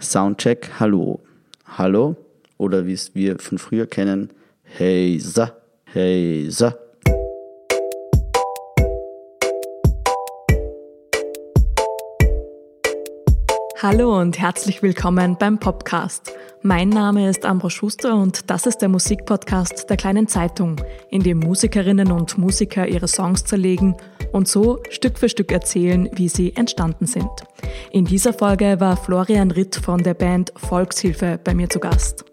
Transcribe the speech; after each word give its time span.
Soundcheck, 0.00 0.70
hallo. 0.78 1.20
Hallo 1.76 2.16
oder 2.56 2.86
wie 2.86 2.92
es 2.92 3.16
wir 3.16 3.38
von 3.40 3.58
früher 3.58 3.86
kennen, 3.86 4.30
hey 4.62 5.18
sa, 5.18 5.52
hey 5.86 6.46
sa. 6.50 6.74
Hallo 13.80 14.20
und 14.20 14.38
herzlich 14.38 14.82
willkommen 14.82 15.36
beim 15.38 15.58
Podcast. 15.58 16.32
Mein 16.62 16.88
Name 16.88 17.28
ist 17.28 17.44
Ambro 17.44 17.68
Schuster 17.68 18.14
und 18.14 18.50
das 18.50 18.66
ist 18.66 18.78
der 18.78 18.88
Musikpodcast 18.88 19.90
der 19.90 19.96
kleinen 19.96 20.28
Zeitung, 20.28 20.80
in 21.10 21.22
dem 21.22 21.38
Musikerinnen 21.38 22.12
und 22.12 22.38
Musiker 22.38 22.86
ihre 22.86 23.08
Songs 23.08 23.44
zerlegen 23.44 23.96
und 24.32 24.48
so 24.48 24.80
Stück 24.90 25.18
für 25.18 25.28
Stück 25.28 25.52
erzählen, 25.52 26.08
wie 26.12 26.28
sie 26.28 26.54
entstanden 26.56 27.06
sind. 27.06 27.30
In 27.92 28.04
dieser 28.04 28.32
Folge 28.32 28.80
war 28.80 28.96
Florian 28.96 29.50
Ritt 29.50 29.76
von 29.76 30.02
der 30.02 30.14
Band 30.14 30.52
Volkshilfe 30.56 31.38
bei 31.42 31.54
mir 31.54 31.68
zu 31.68 31.80
Gast. 31.80 32.24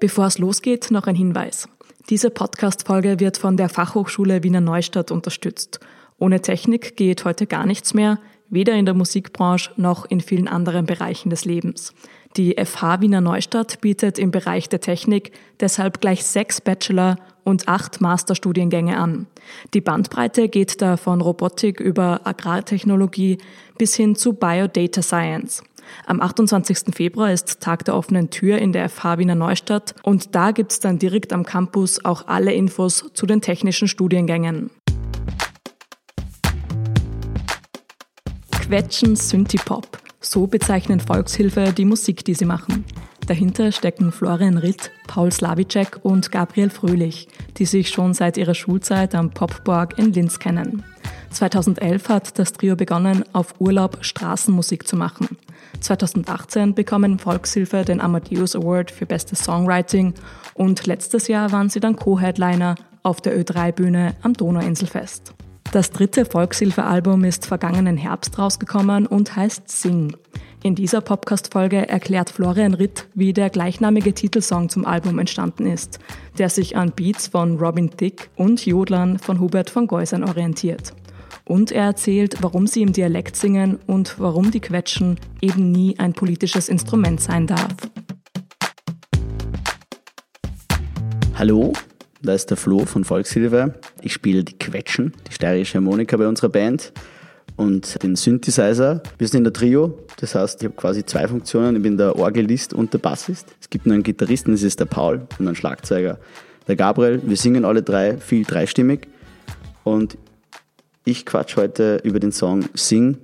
Bevor 0.00 0.26
es 0.26 0.38
losgeht, 0.38 0.90
noch 0.90 1.06
ein 1.06 1.16
Hinweis. 1.16 1.68
Diese 2.08 2.30
Podcast-Folge 2.30 3.20
wird 3.20 3.36
von 3.36 3.56
der 3.56 3.68
Fachhochschule 3.68 4.42
Wiener 4.42 4.60
Neustadt 4.60 5.10
unterstützt. 5.10 5.80
Ohne 6.18 6.40
Technik 6.40 6.96
geht 6.96 7.24
heute 7.24 7.46
gar 7.46 7.66
nichts 7.66 7.94
mehr 7.94 8.18
weder 8.50 8.74
in 8.74 8.84
der 8.84 8.94
Musikbranche 8.94 9.70
noch 9.76 10.04
in 10.04 10.20
vielen 10.20 10.48
anderen 10.48 10.84
Bereichen 10.84 11.30
des 11.30 11.44
Lebens. 11.44 11.94
Die 12.36 12.54
FH 12.64 13.00
Wiener 13.00 13.20
Neustadt 13.20 13.80
bietet 13.80 14.16
im 14.16 14.30
Bereich 14.30 14.68
der 14.68 14.80
Technik 14.80 15.32
deshalb 15.58 16.00
gleich 16.00 16.24
sechs 16.24 16.60
Bachelor- 16.60 17.16
und 17.42 17.66
acht 17.66 18.00
Masterstudiengänge 18.00 18.96
an. 18.96 19.26
Die 19.74 19.80
Bandbreite 19.80 20.48
geht 20.48 20.80
da 20.80 20.96
von 20.96 21.20
Robotik 21.20 21.80
über 21.80 22.20
Agrartechnologie 22.24 23.38
bis 23.78 23.96
hin 23.96 24.14
zu 24.14 24.34
Biodata 24.34 25.02
Science. 25.02 25.64
Am 26.06 26.20
28. 26.20 26.94
Februar 26.94 27.32
ist 27.32 27.60
Tag 27.60 27.84
der 27.84 27.96
offenen 27.96 28.30
Tür 28.30 28.58
in 28.58 28.72
der 28.72 28.88
FH 28.88 29.18
Wiener 29.18 29.34
Neustadt 29.34 29.96
und 30.04 30.36
da 30.36 30.52
gibt's 30.52 30.78
dann 30.78 31.00
direkt 31.00 31.32
am 31.32 31.44
Campus 31.44 32.04
auch 32.04 32.28
alle 32.28 32.52
Infos 32.52 33.10
zu 33.12 33.26
den 33.26 33.40
technischen 33.40 33.88
Studiengängen. 33.88 34.70
Quetschen 38.52 39.16
Synthipop. 39.16 40.09
So 40.20 40.46
bezeichnen 40.46 41.00
Volkshilfe 41.00 41.72
die 41.72 41.86
Musik, 41.86 42.24
die 42.26 42.34
sie 42.34 42.44
machen. 42.44 42.84
Dahinter 43.26 43.72
stecken 43.72 44.12
Florian 44.12 44.58
Ritt, 44.58 44.90
Paul 45.06 45.32
Slavicek 45.32 46.00
und 46.02 46.30
Gabriel 46.30 46.68
Fröhlich, 46.68 47.26
die 47.56 47.64
sich 47.64 47.88
schon 47.88 48.12
seit 48.12 48.36
ihrer 48.36 48.54
Schulzeit 48.54 49.14
am 49.14 49.30
Popborg 49.30 49.98
in 49.98 50.12
Linz 50.12 50.38
kennen. 50.38 50.84
2011 51.30 52.08
hat 52.08 52.38
das 52.38 52.52
Trio 52.52 52.76
begonnen, 52.76 53.24
auf 53.32 53.54
Urlaub 53.60 53.98
Straßenmusik 54.02 54.86
zu 54.86 54.96
machen. 54.96 55.38
2018 55.80 56.74
bekommen 56.74 57.18
Volkshilfe 57.18 57.84
den 57.84 58.00
Amadeus 58.00 58.54
Award 58.54 58.90
für 58.90 59.06
bestes 59.06 59.44
Songwriting 59.44 60.14
und 60.54 60.86
letztes 60.86 61.28
Jahr 61.28 61.50
waren 61.52 61.70
sie 61.70 61.80
dann 61.80 61.96
Co-Headliner 61.96 62.74
auf 63.02 63.20
der 63.20 63.40
Ö3-Bühne 63.40 64.16
am 64.22 64.34
Donauinselfest. 64.34 65.34
Das 65.72 65.92
dritte 65.92 66.24
Volkshilfe-Album 66.24 67.22
ist 67.22 67.46
vergangenen 67.46 67.96
Herbst 67.96 68.36
rausgekommen 68.40 69.06
und 69.06 69.36
heißt 69.36 69.68
Sing. 69.68 70.16
In 70.64 70.74
dieser 70.74 71.00
Podcast-Folge 71.00 71.88
erklärt 71.88 72.30
Florian 72.30 72.74
Ritt, 72.74 73.06
wie 73.14 73.32
der 73.32 73.50
gleichnamige 73.50 74.12
Titelsong 74.12 74.68
zum 74.68 74.84
Album 74.84 75.20
entstanden 75.20 75.66
ist, 75.66 76.00
der 76.38 76.48
sich 76.48 76.76
an 76.76 76.90
Beats 76.90 77.28
von 77.28 77.56
Robin 77.56 77.88
Thicke 77.88 78.26
und 78.34 78.66
Jodlern 78.66 79.20
von 79.20 79.38
Hubert 79.38 79.70
von 79.70 79.86
Geusern 79.86 80.24
orientiert. 80.24 80.92
Und 81.44 81.70
er 81.70 81.84
erzählt, 81.84 82.38
warum 82.40 82.66
sie 82.66 82.82
im 82.82 82.92
Dialekt 82.92 83.36
singen 83.36 83.78
und 83.86 84.18
warum 84.18 84.50
die 84.50 84.60
Quetschen 84.60 85.20
eben 85.40 85.70
nie 85.70 85.96
ein 86.00 86.14
politisches 86.14 86.68
Instrument 86.68 87.20
sein 87.20 87.46
darf. 87.46 87.76
Hallo, 91.38 91.72
da 92.22 92.34
ist 92.34 92.50
der 92.50 92.56
Flo 92.56 92.84
von 92.84 93.04
Volkshilfe. 93.04 93.74
Ich 94.02 94.12
spiele 94.12 94.44
die 94.44 94.58
Quetschen, 94.58 95.12
die 95.28 95.32
steirische 95.32 95.74
Harmonika 95.74 96.16
bei 96.16 96.28
unserer 96.28 96.50
Band 96.50 96.92
und 97.56 98.02
den 98.02 98.16
Synthesizer. 98.16 99.02
Wir 99.18 99.28
sind 99.28 99.38
in 99.38 99.44
der 99.44 99.52
Trio, 99.52 99.98
das 100.18 100.34
heißt, 100.34 100.62
ich 100.62 100.66
habe 100.66 100.76
quasi 100.76 101.04
zwei 101.04 101.26
Funktionen. 101.28 101.76
Ich 101.76 101.82
bin 101.82 101.96
der 101.96 102.16
Orgelist 102.16 102.74
und 102.74 102.92
der 102.92 102.98
Bassist. 102.98 103.48
Es 103.60 103.70
gibt 103.70 103.86
nur 103.86 103.94
einen 103.94 104.02
Gitarristen, 104.02 104.52
das 104.52 104.62
ist 104.62 104.80
der 104.80 104.86
Paul 104.86 105.26
und 105.38 105.46
einen 105.46 105.56
Schlagzeuger, 105.56 106.18
der 106.68 106.76
Gabriel. 106.76 107.20
Wir 107.24 107.36
singen 107.36 107.64
alle 107.64 107.82
drei 107.82 108.18
viel 108.18 108.44
dreistimmig 108.44 109.08
und 109.84 110.16
ich 111.04 111.24
quatsch 111.24 111.56
heute 111.56 112.00
über 112.04 112.20
den 112.20 112.32
Song 112.32 112.64
Sing, 112.74 113.18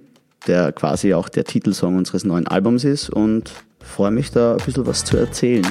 der 0.46 0.72
quasi 0.72 1.12
auch 1.14 1.28
der 1.28 1.44
Titelsong 1.44 1.96
unseres 1.96 2.24
neuen 2.24 2.46
Albums 2.46 2.84
ist 2.84 3.10
und 3.10 3.52
freue 3.80 4.10
mich 4.10 4.30
da 4.30 4.52
ein 4.52 4.64
bisschen 4.64 4.86
was 4.86 5.04
zu 5.04 5.16
erzählen. 5.16 5.66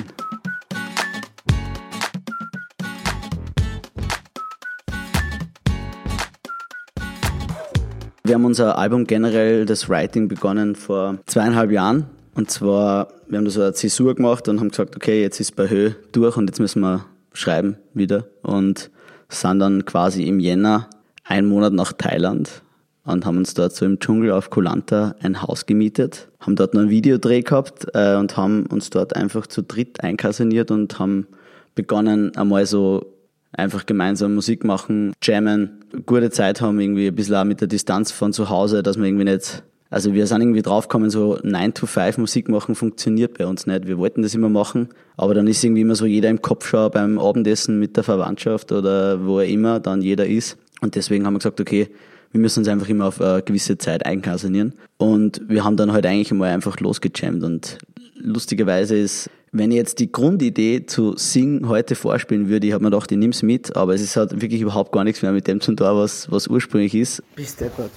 Wir 8.35 8.40
haben 8.40 8.47
unser 8.47 8.78
Album 8.78 9.07
generell, 9.07 9.66
das 9.66 9.88
Writing, 9.88 10.28
begonnen 10.28 10.75
vor 10.75 11.19
zweieinhalb 11.25 11.72
Jahren. 11.72 12.07
Und 12.34 12.51
zwar, 12.51 13.07
wir 13.29 13.38
haben 13.38 13.46
da 13.46 13.51
so 13.51 13.62
eine 13.62 13.72
Zäsur 13.72 14.13
gemacht 14.13 14.50
und 14.50 14.59
haben 14.59 14.72
gesagt, 14.72 14.97
okay, 14.97 15.22
jetzt 15.22 15.40
ist 15.40 15.56
bei 15.56 15.69
Höhe 15.69 15.96
durch 16.12 16.35
und 16.35 16.50
jetzt 16.50 16.59
müssen 16.59 16.81
wir 16.81 17.06
schreiben 17.31 17.78
wieder. 17.94 18.25
Und 18.41 18.91
sind 19.29 19.59
dann 19.59 19.85
quasi 19.85 20.23
im 20.28 20.41
Jänner 20.41 20.90
einen 21.23 21.47
Monat 21.47 21.72
nach 21.72 21.94
Thailand 21.94 22.62
und 23.06 23.25
haben 23.25 23.38
uns 23.38 23.53
dort 23.53 23.73
so 23.73 23.85
im 23.85 24.01
Dschungel 24.01 24.34
auf 24.34 24.50
Kolanta 24.50 25.16
ein 25.22 25.41
Haus 25.41 25.66
gemietet, 25.66 26.28
haben 26.41 26.57
dort 26.57 26.73
noch 26.73 26.81
ein 26.81 26.90
Videodreh 26.90 27.40
gehabt 27.40 27.88
äh, 27.94 28.17
und 28.17 28.35
haben 28.35 28.66
uns 28.66 28.90
dort 28.90 29.16
einfach 29.16 29.47
zu 29.47 29.62
dritt 29.62 30.03
einkaserniert 30.03 30.72
und 30.72 31.00
haben 31.00 31.25
begonnen, 31.73 32.35
einmal 32.35 32.66
so 32.66 33.15
einfach 33.57 33.85
gemeinsam 33.85 34.35
Musik 34.35 34.63
machen, 34.63 35.13
jammen, 35.21 35.83
gute 36.05 36.29
Zeit 36.29 36.61
haben, 36.61 36.79
irgendwie 36.79 37.07
ein 37.07 37.16
bisschen 37.16 37.35
auch 37.35 37.43
mit 37.43 37.61
der 37.61 37.67
Distanz 37.67 38.11
von 38.11 38.33
zu 38.33 38.49
Hause, 38.49 38.83
dass 38.83 38.97
wir 38.97 39.05
irgendwie 39.05 39.25
nicht, 39.25 39.63
also 39.89 40.13
wir 40.13 40.27
sind 40.27 40.41
irgendwie 40.41 40.61
draufgekommen, 40.61 41.09
so 41.09 41.39
9 41.43 41.73
to 41.73 41.85
5 41.85 42.17
Musik 42.17 42.49
machen 42.49 42.75
funktioniert 42.75 43.38
bei 43.38 43.45
uns 43.45 43.66
nicht. 43.66 43.88
Wir 43.88 43.97
wollten 43.97 44.21
das 44.21 44.35
immer 44.35 44.49
machen, 44.49 44.89
aber 45.17 45.33
dann 45.33 45.47
ist 45.47 45.63
irgendwie 45.63 45.81
immer 45.81 45.95
so 45.95 46.05
jeder 46.05 46.29
im 46.29 46.41
Kopf 46.41 46.67
schon 46.67 46.91
beim 46.91 47.19
Abendessen 47.19 47.79
mit 47.79 47.95
der 47.95 48.03
Verwandtschaft 48.03 48.71
oder 48.71 49.25
wo 49.25 49.39
er 49.39 49.47
immer 49.47 49.79
dann 49.79 50.01
jeder 50.01 50.25
ist. 50.25 50.57
Und 50.81 50.95
deswegen 50.95 51.25
haben 51.25 51.33
wir 51.33 51.39
gesagt, 51.39 51.61
okay, 51.61 51.89
wir 52.31 52.41
müssen 52.41 52.59
uns 52.59 52.67
einfach 52.67 52.89
immer 52.89 53.05
auf 53.05 53.22
eine 53.22 53.41
gewisse 53.41 53.77
Zeit 53.77 54.05
einkasernieren. 54.05 54.73
Und 54.97 55.41
wir 55.47 55.63
haben 55.63 55.77
dann 55.77 55.93
halt 55.93 56.05
eigentlich 56.05 56.33
mal 56.33 56.49
einfach 56.49 56.79
losgejammt 56.81 57.43
und 57.43 57.77
lustigerweise 58.16 58.97
ist 58.97 59.29
wenn 59.57 59.71
ich 59.71 59.77
jetzt 59.77 59.99
die 59.99 60.11
Grundidee 60.11 60.85
zu 60.85 61.16
Sing 61.17 61.67
heute 61.67 61.95
vorspielen 61.95 62.49
würde, 62.49 62.67
ich 62.67 62.73
habe 62.73 62.83
mir 62.83 62.91
gedacht, 62.91 63.11
ich 63.11 63.17
nehme 63.17 63.31
es 63.31 63.41
mit, 63.41 63.75
aber 63.75 63.93
es 63.93 64.01
ist 64.01 64.16
halt 64.17 64.41
wirklich 64.41 64.61
überhaupt 64.61 64.91
gar 64.91 65.03
nichts 65.03 65.21
mehr 65.21 65.31
mit 65.31 65.47
dem 65.47 65.61
zu 65.61 65.73
tun, 65.73 65.88
was, 65.88 66.29
was 66.29 66.47
ursprünglich 66.47 66.93
ist. 66.93 67.23
Bist 67.35 67.61
du 67.61 67.69
gut. 67.69 67.91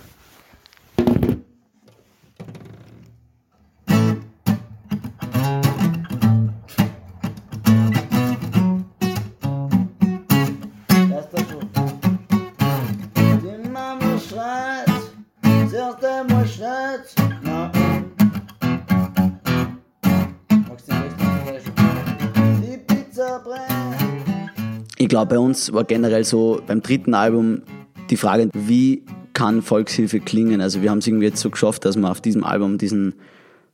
Ich 24.97 25.09
glaube, 25.09 25.35
bei 25.35 25.39
uns 25.39 25.73
war 25.73 25.85
generell 25.85 26.25
so 26.25 26.61
beim 26.67 26.83
dritten 26.83 27.15
Album 27.15 27.63
die 28.11 28.17
Frage, 28.17 28.51
wie 28.53 29.05
kann 29.33 29.63
Volkshilfe 29.63 30.21
klingen? 30.21 30.61
Also 30.61 30.83
wir 30.83 30.91
haben 30.91 30.99
es 30.99 31.07
irgendwie 31.07 31.27
jetzt 31.27 31.41
so 31.41 31.51
geschafft, 31.51 31.85
dass 31.85 31.97
wir 31.97 32.11
auf 32.11 32.21
diesem 32.21 32.43
Album 32.43 32.79
diesen 32.79 33.15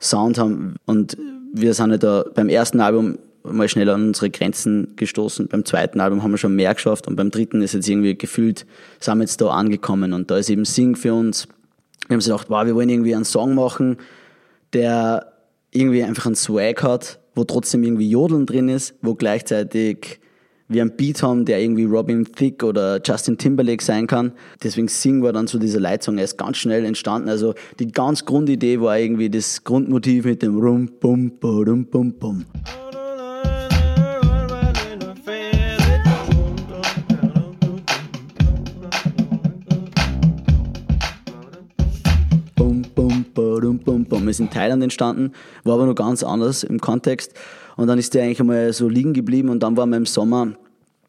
Sound 0.00 0.38
haben 0.38 0.76
und 0.84 1.16
wir 1.54 1.72
sind 1.72 1.90
ja 1.92 1.96
da 1.96 2.24
beim 2.34 2.48
ersten 2.48 2.80
Album 2.80 3.18
mal 3.44 3.68
schnell 3.68 3.88
an 3.88 4.08
unsere 4.08 4.30
Grenzen 4.30 4.94
gestoßen. 4.96 5.48
Beim 5.48 5.64
zweiten 5.64 6.00
Album 6.00 6.22
haben 6.22 6.32
wir 6.32 6.38
schon 6.38 6.56
mehr 6.56 6.74
geschafft 6.74 7.06
und 7.06 7.16
beim 7.16 7.30
dritten 7.30 7.62
ist 7.62 7.74
jetzt 7.74 7.88
irgendwie 7.88 8.16
gefühlt, 8.16 8.66
sind 9.00 9.18
wir 9.18 9.22
jetzt 9.22 9.40
da 9.40 9.48
angekommen 9.48 10.12
und 10.12 10.30
da 10.30 10.38
ist 10.38 10.50
eben 10.50 10.64
Sing 10.64 10.96
für 10.96 11.14
uns. 11.14 11.46
Wir 12.08 12.10
haben 12.10 12.16
uns 12.16 12.24
gedacht, 12.26 12.50
wow, 12.50 12.66
wir 12.66 12.74
wollen 12.74 12.88
irgendwie 12.88 13.14
einen 13.14 13.24
Song 13.24 13.54
machen, 13.54 13.98
der 14.72 15.32
irgendwie 15.70 16.02
einfach 16.02 16.26
einen 16.26 16.34
Swag 16.34 16.82
hat, 16.82 17.18
wo 17.34 17.44
trotzdem 17.44 17.82
irgendwie 17.82 18.08
Jodeln 18.08 18.46
drin 18.46 18.68
ist, 18.68 18.94
wo 19.02 19.14
gleichzeitig 19.14 20.20
wir 20.68 20.82
einen 20.82 20.96
Beat 20.96 21.22
haben, 21.22 21.44
der 21.44 21.60
irgendwie 21.60 21.84
Robin 21.84 22.24
Thicke 22.24 22.64
oder 22.64 23.00
Justin 23.04 23.36
Timberlake 23.36 23.84
sein 23.84 24.06
kann. 24.06 24.32
Deswegen 24.62 24.88
Sing 24.88 25.22
war 25.22 25.32
dann 25.32 25.46
so 25.46 25.58
dieser 25.58 25.80
Leitsong, 25.80 26.18
er 26.18 26.24
ist 26.24 26.38
ganz 26.38 26.56
schnell 26.56 26.84
entstanden. 26.84 27.28
Also 27.28 27.54
die 27.78 27.88
ganz 27.88 28.24
Grundidee 28.24 28.80
war 28.80 28.98
irgendwie 28.98 29.28
das 29.28 29.64
Grundmotiv 29.64 30.24
mit 30.24 30.42
dem 30.42 30.58
Rum, 30.58 30.90
Bum, 31.00 31.32
Bum, 31.38 31.86
Bum, 31.86 32.12
Bum. 32.12 32.12
Bum, 32.12 32.44
ist 44.34 44.40
in 44.40 44.50
Thailand 44.50 44.82
entstanden, 44.82 45.32
war 45.64 45.74
aber 45.74 45.86
noch 45.86 45.94
ganz 45.94 46.22
anders 46.22 46.62
im 46.62 46.80
Kontext. 46.80 47.34
Und 47.76 47.86
dann 47.86 47.98
ist 47.98 48.14
der 48.14 48.24
eigentlich 48.24 48.40
einmal 48.40 48.72
so 48.72 48.88
liegen 48.88 49.14
geblieben 49.14 49.48
und 49.48 49.62
dann 49.62 49.76
waren 49.76 49.90
wir 49.90 49.96
im 49.96 50.06
Sommer, 50.06 50.52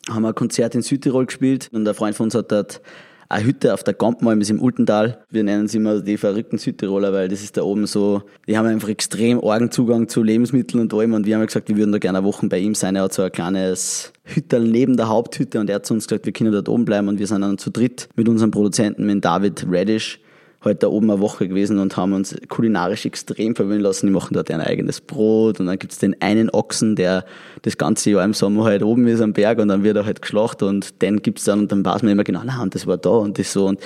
haben 0.10 0.22
wir 0.22 0.30
ein 0.30 0.36
Konzert 0.36 0.76
in 0.76 0.82
Südtirol 0.82 1.26
gespielt 1.26 1.70
und 1.72 1.88
ein 1.88 1.94
Freund 1.94 2.16
von 2.16 2.26
uns 2.26 2.36
hat 2.36 2.52
dort 2.52 2.82
eine 3.30 3.44
Hütte 3.44 3.74
auf 3.74 3.84
der 3.84 3.94
Gampmalm 3.94 4.42
ist 4.42 4.50
im 4.50 4.62
Ultental. 4.62 5.26
Wir 5.30 5.44
nennen 5.44 5.68
sie 5.68 5.78
immer 5.78 6.00
die 6.00 6.18
verrückten 6.18 6.58
Südtiroler, 6.58 7.12
weil 7.12 7.28
das 7.28 7.42
ist 7.42 7.58
da 7.58 7.64
oben 7.64 7.88
so, 7.88 8.22
die 8.48 8.58
haben 8.58 8.68
einfach 8.68 8.90
extrem 8.90 9.44
argen 9.44 9.72
Zugang 9.72 10.08
zu 10.08 10.22
Lebensmitteln 10.22 10.82
und 10.82 10.94
allem 10.94 11.14
und 11.14 11.26
wir 11.26 11.36
haben 11.36 11.46
gesagt, 11.46 11.68
wir 11.70 11.78
würden 11.78 11.92
da 11.92 11.98
gerne 11.98 12.20
eine 12.20 12.28
Woche 12.28 12.48
bei 12.48 12.60
ihm 12.60 12.76
sein. 12.76 12.96
Er 12.96 13.04
hat 13.04 13.14
so 13.14 13.24
ein 13.24 13.32
kleines 13.32 14.14
Hütterl 14.24 14.68
neben 14.68 14.98
der 14.98 15.10
Haupthütte 15.10 15.60
und 15.60 15.70
er 15.70 15.78
hat 15.78 15.86
zu 15.86 15.94
uns 15.94 16.08
gesagt, 16.08 16.26
wir 16.26 16.34
können 16.34 16.52
dort 16.52 16.70
oben 16.70 16.86
bleiben 16.86 17.08
und 17.08 17.20
wir 17.20 17.28
sind 17.28 17.42
dann 17.42 17.58
zu 17.58 17.72
dritt 17.72 18.10
mit 18.16 18.30
unserem 18.30 18.52
Produzenten, 18.52 19.06
mit 19.06 19.26
David 19.26 19.66
Radish, 19.68 20.20
heute 20.66 20.80
da 20.80 20.88
oben 20.88 21.10
eine 21.10 21.22
Woche 21.22 21.48
gewesen 21.48 21.80
und 21.80 21.96
haben 21.96 22.14
uns 22.14 22.36
kulinarisch 22.50 23.06
extrem 23.06 23.56
verwöhnen 23.56 23.82
lassen. 23.82 24.08
Die 24.08 24.12
machen 24.12 24.34
dort 24.34 24.52
ein 24.52 24.62
eigenes 24.62 25.00
Brot 25.00 25.60
und 25.60 25.68
dann 25.68 25.80
gibt's 25.80 26.00
den 26.00 26.22
einen 26.22 26.50
Ochsen, 26.50 26.96
der 26.96 27.26
das 27.62 27.78
ganze 27.78 28.12
Jahr 28.12 28.26
im 28.26 28.34
Sommer 28.34 28.66
halt 28.66 28.84
oben 28.84 29.08
ist 29.08 29.22
am 29.22 29.34
Berg 29.34 29.60
und 29.60 29.70
dann 29.70 29.84
wird 29.84 29.96
er 29.96 30.06
halt 30.06 30.22
geschlachtet 30.22 30.68
und 30.68 31.02
den 31.02 31.22
gibt's 31.22 31.46
dann 31.46 31.60
und 31.60 31.72
dann 31.72 31.86
weiß 31.86 32.02
man 32.02 32.12
immer 32.12 32.24
genau, 32.24 32.42
na, 32.44 32.62
und 32.62 32.76
das 32.76 32.88
war 32.88 32.98
da 32.98 33.12
und 33.12 33.40
das 33.40 33.54
so 33.54 33.68
und 33.68 33.80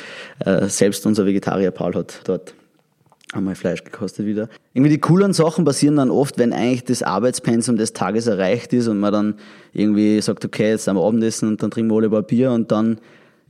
äh, 0.45 0.67
selbst 0.67 1.05
unser 1.05 1.25
Vegetarier 1.25 1.71
Paul 1.71 1.93
hat 1.95 2.21
dort 2.23 2.53
einmal 3.33 3.55
Fleisch 3.55 3.83
gekostet 3.83 4.25
wieder. 4.25 4.49
Irgendwie 4.73 4.89
die 4.89 4.99
coolen 4.99 5.33
Sachen 5.33 5.65
passieren 5.65 5.97
dann 5.97 6.09
oft, 6.09 6.37
wenn 6.37 6.53
eigentlich 6.53 6.85
das 6.85 7.03
Arbeitspensum 7.03 7.77
des 7.77 7.93
Tages 7.93 8.27
erreicht 8.27 8.73
ist 8.73 8.87
und 8.87 8.99
man 8.99 9.13
dann 9.13 9.35
irgendwie 9.73 10.19
sagt, 10.21 10.45
okay, 10.45 10.69
jetzt 10.69 10.87
wir 10.87 11.01
Abendessen 11.01 11.47
und 11.47 11.61
dann 11.61 11.69
trinken 11.71 11.91
wir 11.91 11.97
alle 11.97 12.07
ein 12.07 12.11
paar 12.11 12.23
Bier 12.23 12.51
und 12.51 12.71
dann 12.71 12.99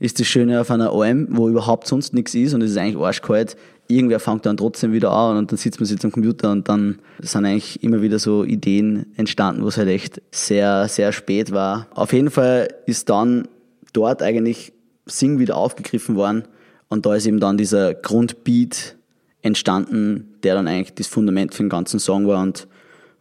ist 0.00 0.18
das 0.18 0.26
Schöne 0.26 0.60
auf 0.60 0.70
einer 0.70 0.92
Alm, 0.92 1.28
wo 1.30 1.48
überhaupt 1.48 1.86
sonst 1.86 2.14
nichts 2.14 2.34
ist 2.34 2.54
und 2.54 2.62
es 2.62 2.72
ist 2.72 2.78
eigentlich 2.78 2.96
arschkalt. 2.96 3.56
Irgendwer 3.86 4.18
fängt 4.18 4.46
dann 4.46 4.56
trotzdem 4.56 4.92
wieder 4.92 5.12
an 5.12 5.36
und 5.36 5.52
dann 5.52 5.58
sitzt 5.58 5.78
man 5.78 5.86
sich 5.86 6.02
am 6.02 6.10
Computer 6.10 6.50
und 6.50 6.68
dann 6.68 6.98
sind 7.20 7.44
eigentlich 7.44 7.82
immer 7.82 8.00
wieder 8.00 8.18
so 8.18 8.44
Ideen 8.44 9.06
entstanden, 9.16 9.62
wo 9.62 9.68
es 9.68 9.76
halt 9.76 9.88
echt 9.88 10.22
sehr, 10.30 10.88
sehr 10.88 11.12
spät 11.12 11.52
war. 11.52 11.86
Auf 11.92 12.12
jeden 12.12 12.30
Fall 12.30 12.68
ist 12.86 13.10
dann 13.10 13.46
dort 13.92 14.22
eigentlich 14.22 14.72
Sing 15.06 15.38
wieder 15.38 15.56
aufgegriffen 15.56 16.16
worden 16.16 16.44
und 16.88 17.04
da 17.04 17.14
ist 17.14 17.26
eben 17.26 17.40
dann 17.40 17.58
dieser 17.58 17.94
Grundbeat 17.94 18.96
entstanden, 19.42 20.34
der 20.42 20.54
dann 20.54 20.66
eigentlich 20.66 20.94
das 20.94 21.08
Fundament 21.08 21.54
für 21.54 21.62
den 21.62 21.68
ganzen 21.68 22.00
Song 22.00 22.26
war 22.26 22.42
und 22.42 22.68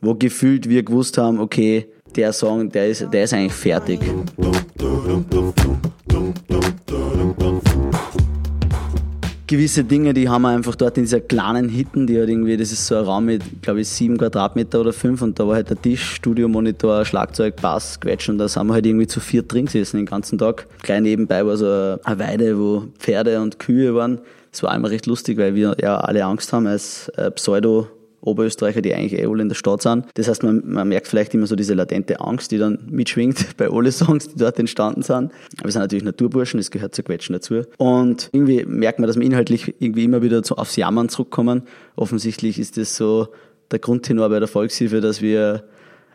wo 0.01 0.15
gefühlt 0.15 0.69
wir 0.69 0.83
gewusst 0.83 1.17
haben, 1.17 1.39
okay, 1.39 1.87
der 2.15 2.33
Song, 2.33 2.69
der 2.69 2.87
ist, 2.87 3.07
der 3.11 3.23
ist 3.23 3.33
eigentlich 3.33 3.53
fertig. 3.53 3.99
Gewisse 9.47 9.83
Dinge, 9.83 10.13
die 10.13 10.29
haben 10.29 10.43
wir 10.43 10.49
einfach 10.49 10.75
dort 10.75 10.97
in 10.97 11.05
dieser 11.05 11.21
kleinen 11.21 11.69
Hitten, 11.69 12.05
die 12.05 12.19
halt 12.19 12.29
irgendwie, 12.29 12.55
das 12.55 12.71
ist 12.71 12.85
so 12.85 12.95
ein 12.95 13.03
Raum 13.03 13.25
mit, 13.25 13.41
glaube 13.63 13.81
ich, 13.81 13.87
sieben 13.87 14.17
Quadratmeter 14.17 14.79
oder 14.79 14.93
fünf 14.93 15.23
und 15.23 15.39
da 15.39 15.47
war 15.47 15.55
halt 15.55 15.71
der 15.71 15.81
Tisch, 15.81 16.03
Studiomonitor, 16.03 17.03
Schlagzeug, 17.03 17.55
Bass, 17.59 17.99
Quetsch 17.99 18.29
und 18.29 18.37
da 18.37 18.47
sind 18.47 18.67
wir 18.67 18.73
halt 18.73 18.85
irgendwie 18.85 19.07
zu 19.07 19.19
viert 19.19 19.51
drin 19.51 19.65
gesessen 19.65 19.97
den 19.97 20.05
ganzen 20.05 20.37
Tag. 20.37 20.67
Gleich 20.83 21.01
nebenbei 21.01 21.43
war 21.43 21.57
so 21.57 21.65
eine 21.65 22.19
Weide, 22.19 22.59
wo 22.59 22.83
Pferde 22.99 23.41
und 23.41 23.57
Kühe 23.57 23.95
waren. 23.95 24.19
Das 24.51 24.61
war 24.61 24.71
einmal 24.71 24.91
recht 24.91 25.07
lustig, 25.07 25.39
weil 25.39 25.55
wir 25.55 25.75
ja 25.81 25.97
alle 25.97 26.23
Angst 26.25 26.53
haben 26.53 26.67
als 26.67 27.09
äh, 27.17 27.31
Pseudo- 27.31 27.87
Oberösterreicher, 28.21 28.81
die 28.81 28.93
eigentlich 28.93 29.19
eh 29.19 29.25
alle 29.25 29.41
in 29.41 29.49
der 29.49 29.55
Stadt 29.55 29.81
sind. 29.81 30.05
Das 30.15 30.27
heißt, 30.27 30.43
man, 30.43 30.63
man 30.65 30.87
merkt 30.87 31.07
vielleicht 31.07 31.33
immer 31.33 31.47
so 31.47 31.55
diese 31.55 31.73
latente 31.73 32.19
Angst, 32.19 32.51
die 32.51 32.57
dann 32.57 32.79
mitschwingt 32.89 33.45
bei 33.57 33.69
alle 33.69 33.91
Songs, 33.91 34.29
die 34.29 34.37
dort 34.37 34.59
entstanden 34.59 35.01
sind. 35.01 35.31
Aber 35.57 35.65
wir 35.65 35.71
sind 35.71 35.81
natürlich 35.81 36.03
Naturburschen, 36.03 36.59
das 36.59 36.71
gehört 36.71 36.95
zur 36.95 37.05
Quetschen 37.05 37.33
dazu. 37.33 37.61
Und 37.77 38.29
irgendwie 38.31 38.65
merkt 38.65 38.99
man, 38.99 39.07
dass 39.07 39.17
wir 39.17 39.25
inhaltlich 39.25 39.75
irgendwie 39.79 40.03
immer 40.03 40.21
wieder 40.21 40.43
so 40.43 40.55
aufs 40.55 40.75
Jammern 40.75 41.09
zurückkommen. 41.09 41.63
Offensichtlich 41.95 42.59
ist 42.59 42.77
das 42.77 42.95
so 42.95 43.29
der 43.71 43.79
Grundtenor 43.79 44.29
bei 44.29 44.39
der 44.39 44.47
Volkshilfe, 44.47 45.01
dass 45.01 45.21
wir 45.21 45.63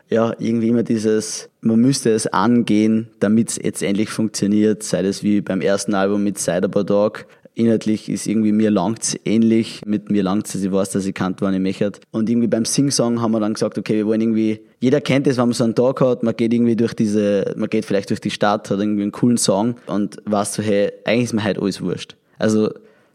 ja, 0.09 0.35
irgendwie 0.37 0.69
immer 0.69 0.83
dieses, 0.83 1.49
man 1.61 1.79
müsste 1.79 2.11
es 2.11 2.27
angehen, 2.27 3.07
damit 3.19 3.49
es 3.49 3.59
jetzt 3.61 3.81
endlich 3.81 4.09
funktioniert, 4.09 4.83
sei 4.83 5.01
das 5.01 5.23
wie 5.23 5.41
beim 5.41 5.61
ersten 5.61 5.95
Album 5.95 6.23
mit 6.23 6.37
Cider 6.37 6.67
Dog, 6.67 7.25
Inhaltlich 7.55 8.09
ist 8.09 8.27
irgendwie 8.27 8.51
mir 8.51 8.69
langt's 8.69 9.15
ähnlich. 9.23 9.81
Mit 9.85 10.11
mir 10.11 10.23
langt's, 10.23 10.51
dass 10.51 10.61
ich 10.61 10.71
weiß, 10.71 10.89
dass 10.91 11.05
ich 11.05 11.13
kannt, 11.13 11.41
wann 11.41 11.53
ich 11.53 11.61
möchte. 11.61 11.93
Und 12.11 12.29
irgendwie 12.29 12.47
beim 12.47 12.65
Sing-Song 12.65 13.21
haben 13.21 13.31
wir 13.31 13.39
dann 13.39 13.53
gesagt, 13.53 13.77
okay, 13.77 13.95
wir 13.95 14.07
wollen 14.07 14.21
irgendwie, 14.21 14.59
jeder 14.81 14.99
kennt 14.99 15.25
es, 15.25 15.37
wenn 15.37 15.45
man 15.45 15.53
so 15.53 15.63
einen 15.63 15.73
Tag 15.73 16.01
hat, 16.01 16.21
man 16.21 16.35
geht 16.35 16.53
irgendwie 16.53 16.75
durch 16.75 16.93
diese, 16.93 17.53
man 17.55 17.69
geht 17.69 17.85
vielleicht 17.85 18.09
durch 18.09 18.19
die 18.19 18.29
Stadt, 18.29 18.69
hat 18.69 18.79
irgendwie 18.79 19.03
einen 19.03 19.13
coolen 19.13 19.37
Song 19.37 19.75
und 19.87 20.17
weiß 20.25 20.55
so, 20.55 20.63
hey, 20.63 20.91
eigentlich 21.05 21.25
ist 21.25 21.33
mir 21.33 21.43
halt 21.43 21.57
alles 21.57 21.81
wurscht. 21.81 22.15
Also, 22.37 22.69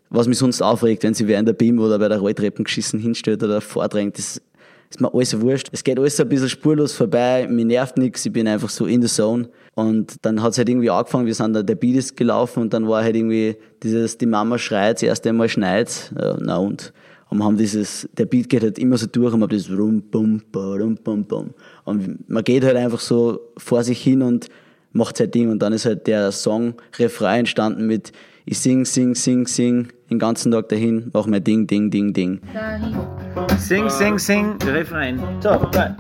was 0.09 0.27
mich 0.27 0.39
sonst 0.39 0.61
aufregt, 0.63 1.03
wenn 1.05 1.15
sie 1.15 1.31
in 1.31 1.47
der 1.47 1.53
BIM 1.53 1.79
oder 1.79 1.99
bei 1.99 2.09
der 2.09 2.19
Rolltreppen 2.19 2.65
geschissen 2.65 2.99
hinstellt 2.99 3.43
oder 3.43 3.61
vordrängt, 3.61 4.19
das 4.19 4.41
ist 4.91 5.01
mir 5.01 5.13
alles 5.15 5.41
wurscht. 5.41 5.69
Es 5.73 5.85
geht 5.85 5.99
alles 5.99 6.21
ein 6.21 6.29
bisschen 6.29 6.49
spurlos 6.49 6.93
vorbei, 6.93 7.47
mir 7.49 7.65
nervt 7.65 7.97
nichts, 7.97 8.27
ich 8.27 8.33
bin 8.33 8.49
einfach 8.49 8.69
so 8.69 8.87
in 8.87 9.01
the 9.01 9.09
zone. 9.09 9.49
Und 9.75 10.17
dann 10.23 10.43
hat 10.43 10.53
es 10.53 10.59
halt 10.59 10.69
irgendwie 10.69 10.91
angefangen, 10.91 11.27
wir 11.27 11.35
sind 11.35 11.55
da, 11.55 11.63
der 11.63 11.77
Beat 11.77 11.97
ist 11.97 12.17
gelaufen 12.17 12.61
und 12.61 12.75
dann 12.75 12.89
war 12.89 13.05
halt 13.05 13.15
irgendwie 13.15 13.57
dieses, 13.83 14.19
die 14.19 14.27
Mama 14.27 14.59
schreit, 14.59 14.97
das 14.97 15.05
erste 15.05 15.33
Mal 15.33 15.49
schneit, 15.49 16.13
na 16.41 16.57
und. 16.57 16.93
Und 17.29 17.39
wir 17.39 17.45
haben 17.45 17.57
dieses, 17.57 18.09
der 18.19 18.27
Beat 18.27 18.49
geht 18.49 18.63
halt 18.63 18.79
immer 18.81 18.99
so 18.99 19.07
durch 19.07 19.33
und 19.33 19.39
man 19.39 19.49
hat 19.49 19.57
das 19.57 19.71
rum, 19.71 20.03
bum, 20.03 20.43
bum, 20.51 20.97
bum, 20.97 21.25
bum. 21.25 21.51
Und 21.85 22.29
man 22.29 22.43
geht 22.43 22.65
halt 22.65 22.77
einfach 22.77 22.99
so 22.99 23.39
vor 23.57 23.85
sich 23.85 24.03
hin 24.03 24.23
und 24.23 24.49
macht 24.93 25.17
sein 25.17 25.31
Ding 25.31 25.49
und 25.51 25.61
dann 25.61 25.73
ist 25.73 25.87
halt 25.87 26.09
der 26.09 26.33
Song 26.33 26.75
Refrain 26.99 27.41
entstanden 27.41 27.87
mit 27.87 28.11
ich 28.45 28.59
sing, 28.59 28.85
sing, 28.85 29.15
sing, 29.15 29.47
sing 29.47 29.89
den 30.11 30.19
ganzen 30.19 30.51
Tag 30.51 30.69
dahin, 30.69 31.11
mach 31.13 31.27
mein 31.27 31.43
Ding, 31.45 31.67
Ding, 31.67 31.91
Ding, 31.91 32.13
Ding. 32.13 32.41
Sing, 33.59 33.89
sing, 33.89 34.19
sing, 34.19 34.57
Refrain. 34.67 35.21
So, 35.41 35.51
drei, 35.71 35.95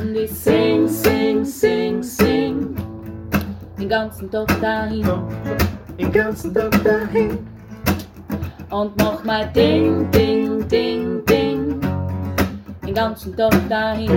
Und 0.00 0.14
ich 0.14 0.30
sing, 0.30 0.88
sing, 0.88 1.44
sing, 1.44 2.02
sing 2.02 2.74
den 3.78 3.88
ganzen 3.88 4.30
Tag 4.30 4.48
dahin. 4.60 5.06
Den 5.98 6.12
ganzen 6.12 6.54
Tag 6.54 6.70
dahin. 6.82 7.38
Und 8.70 8.96
mach 8.96 9.22
mein 9.24 9.52
Ding, 9.52 10.10
Ding, 10.10 10.66
Ding, 10.68 11.24
Ding 11.26 11.80
den 12.86 12.94
ganzen 12.94 13.36
Tag 13.36 13.52
dahin. 13.68 14.10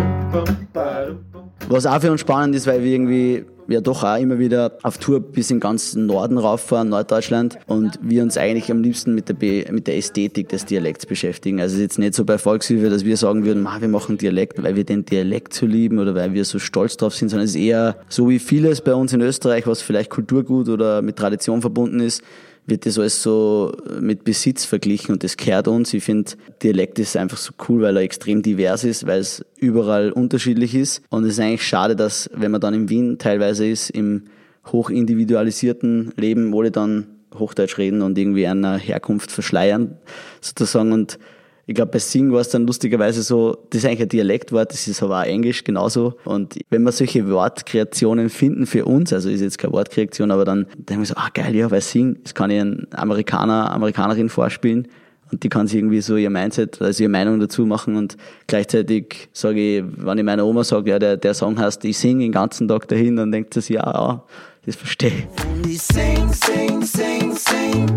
Was 1.68 1.86
auch 1.86 2.00
für 2.00 2.12
uns 2.12 2.21
spannend 2.21 2.56
ist, 2.56 2.68
weil 2.68 2.81
wir 2.83 2.92
irgendwie 2.92 3.45
ja 3.68 3.82
doch 3.82 4.04
auch 4.04 4.18
immer 4.18 4.40
wieder 4.40 4.78
auf 4.84 4.98
Tour 4.98 5.20
bis 5.20 5.52
in 5.52 5.60
ganz 5.60 5.96
Norden 5.96 6.38
rauffahren, 6.38 6.90
Norddeutschland, 6.90 7.58
und 7.68 8.00
wir 8.02 8.24
uns 8.24 8.38
eigentlich 8.38 8.72
am 8.72 8.82
liebsten 8.82 9.16
mit 9.16 9.30
der, 9.30 9.34
Be 9.34 9.66
mit 9.72 9.88
der 9.88 9.98
Ästhetik 9.98 10.50
des 10.50 10.66
Dialekts 10.66 11.06
beschäftigen. 11.06 11.60
Also 11.60 11.74
es 11.74 11.78
ist 11.78 11.84
jetzt 11.84 12.00
nicht 12.00 12.14
so 12.14 12.26
bei 12.26 12.38
Volkshilfe, 12.38 12.90
dass 12.90 13.06
wir 13.06 13.18
sagen 13.18 13.46
würden, 13.46 13.64
wir 13.64 13.88
machen 13.88 14.18
Dialekt, 14.18 14.62
weil 14.64 14.76
wir 14.76 14.84
den 14.84 15.06
Dialekt 15.06 15.54
so 15.54 15.66
lieben 15.66 16.00
oder 16.00 16.16
weil 16.16 16.34
wir 16.34 16.45
so 16.45 16.60
stolz 16.60 16.98
drauf 16.98 17.16
sind, 17.16 17.30
sondern 17.30 17.45
es 17.45 17.56
ist 17.56 17.62
eher 17.62 17.98
so 18.10 18.30
wie 18.30 18.40
vieles 18.40 18.81
bei 18.81 18.94
uns 18.94 19.14
in 19.14 19.22
Österreich, 19.22 19.68
was 19.68 19.81
vielleicht 19.81 20.10
Kulturgut 20.10 20.69
oder 20.69 21.02
mit 21.02 21.16
Tradition 21.16 21.62
verbunden 21.62 22.00
ist, 22.00 22.24
wird 22.68 22.86
das 22.86 22.98
alles 22.98 23.22
so 23.22 23.76
mit 24.00 24.24
Besitz 24.24 24.66
verglichen 24.66 25.14
und 25.14 25.24
das 25.24 25.38
kehrt 25.38 25.68
uns. 25.68 25.94
Ich 25.94 26.04
finde, 26.04 26.31
Dialekt 26.64 26.98
ist 27.00 27.16
einfach 27.16 27.38
so 27.38 27.54
cool, 27.69 27.81
weil 27.81 27.98
er 27.98 28.04
extrem 28.04 28.42
divers 28.42 28.84
ist, 28.84 29.06
weil 29.06 29.19
es 29.19 29.45
überall 29.57 30.12
unterschiedlich 30.12 30.74
ist. 30.74 31.04
Und 31.10 31.26
es 31.26 31.34
ist 31.34 31.40
eigentlich 31.40 31.66
schade, 31.66 31.95
dass, 31.95 32.30
wenn 32.34 32.52
man 32.52 32.62
dann 32.62 32.74
in 32.74 32.90
Wien 32.90 33.18
teilweise 33.19 33.68
ist, 33.68 33.92
im 33.92 34.24
hochindividualisierten 34.72 36.14
Leben, 36.18 36.52
wo 36.52 36.64
die 36.64 36.72
dann 36.72 37.07
Hochdeutsch 37.38 37.78
reden 37.78 38.02
und 38.02 38.18
irgendwie 38.18 38.48
einer 38.48 38.78
Herkunft 38.78 39.31
verschleiern, 39.31 39.98
sozusagen. 40.42 40.92
Und 40.92 41.19
ich 41.68 41.74
glaube, 41.74 41.94
bei 41.94 42.00
Sing 42.00 42.31
war 42.31 42.42
es 42.42 42.50
dann 42.50 42.68
lustigerweise 42.68 43.24
so, 43.24 43.57
das 43.69 43.80
ist 43.80 43.86
eigentlich 43.86 44.04
ein 44.04 44.10
Dialektwort, 44.10 44.72
das 44.72 44.88
ist 44.88 45.02
aber 45.02 45.22
auch 45.22 45.26
Englisch 45.26 45.64
genauso. 45.64 46.16
Und 46.24 46.60
wenn 46.69 46.84
wir 46.84 46.92
solche 46.92 47.28
Wortkreationen 47.28 48.30
finden 48.30 48.68
für 48.68 48.86
uns, 48.86 49.12
also 49.12 49.30
ist 49.30 49.42
jetzt 49.42 49.57
keine 49.57 49.74
Wortkreation, 49.74 50.30
aber 50.30 50.45
dann 50.45 50.68
denken 50.78 51.02
wir 51.02 51.07
so, 51.07 51.16
ah 51.16 51.30
geil, 51.34 51.56
ja, 51.56 51.68
bei 51.68 51.80
Sing, 51.80 52.18
das 52.22 52.36
kann 52.36 52.52
ich 52.52 52.62
einen 52.62 52.88
Amerikaner, 52.92 53.72
Amerikanerin 53.72 54.30
vorspielen 54.30 54.88
und 55.31 55.44
die 55.44 55.50
kann 55.50 55.66
sich 55.66 55.78
irgendwie 55.78 56.02
so 56.02 56.18
ihr 56.18 56.30
Mindset, 56.30 56.80
also 56.84 57.02
ihre 57.04 57.10
Meinung 57.10 57.40
dazu 57.40 57.66
machen 57.66 57.95
und 57.95 58.16
gleichzeitig 58.45 59.30
sage 59.34 59.80
ich, 59.80 59.84
wenn 59.98 60.19
ich 60.19 60.24
meiner 60.24 60.45
Oma 60.45 60.64
sage, 60.64 60.92
ja, 60.92 61.00
der, 61.00 61.18
der 61.18 61.34
Song 61.34 61.57
heißt, 61.60 61.84
ich 61.86 61.98
sing 61.98 62.19
den 62.19 62.31
ganzen 62.31 62.68
Tag 62.68 62.88
dahin, 62.90 63.16
dann 63.16 63.31
denkt 63.31 63.56
sie 63.56 63.62
sich, 63.62 63.76
ja, 63.78 63.92
ja, 63.92 64.24
das 64.68 64.76
verstehe 64.76 65.10
ich. 65.10 65.72
Ich 65.72 65.81
sing, 65.81 66.31
sing, 66.31 66.84
sing, 66.84 67.36
sing 67.36 67.88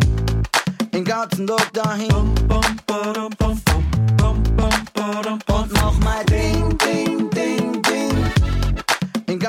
den 0.91 1.05
ganzen 1.05 1.47
Tag 1.47 1.73
dahin. 1.75 2.09
Und 5.19 5.45
mein 6.05 6.25
Ding, 6.27 6.79
Ding, 6.79 7.29
Ding, 7.31 7.83
Ding. 7.83 9.41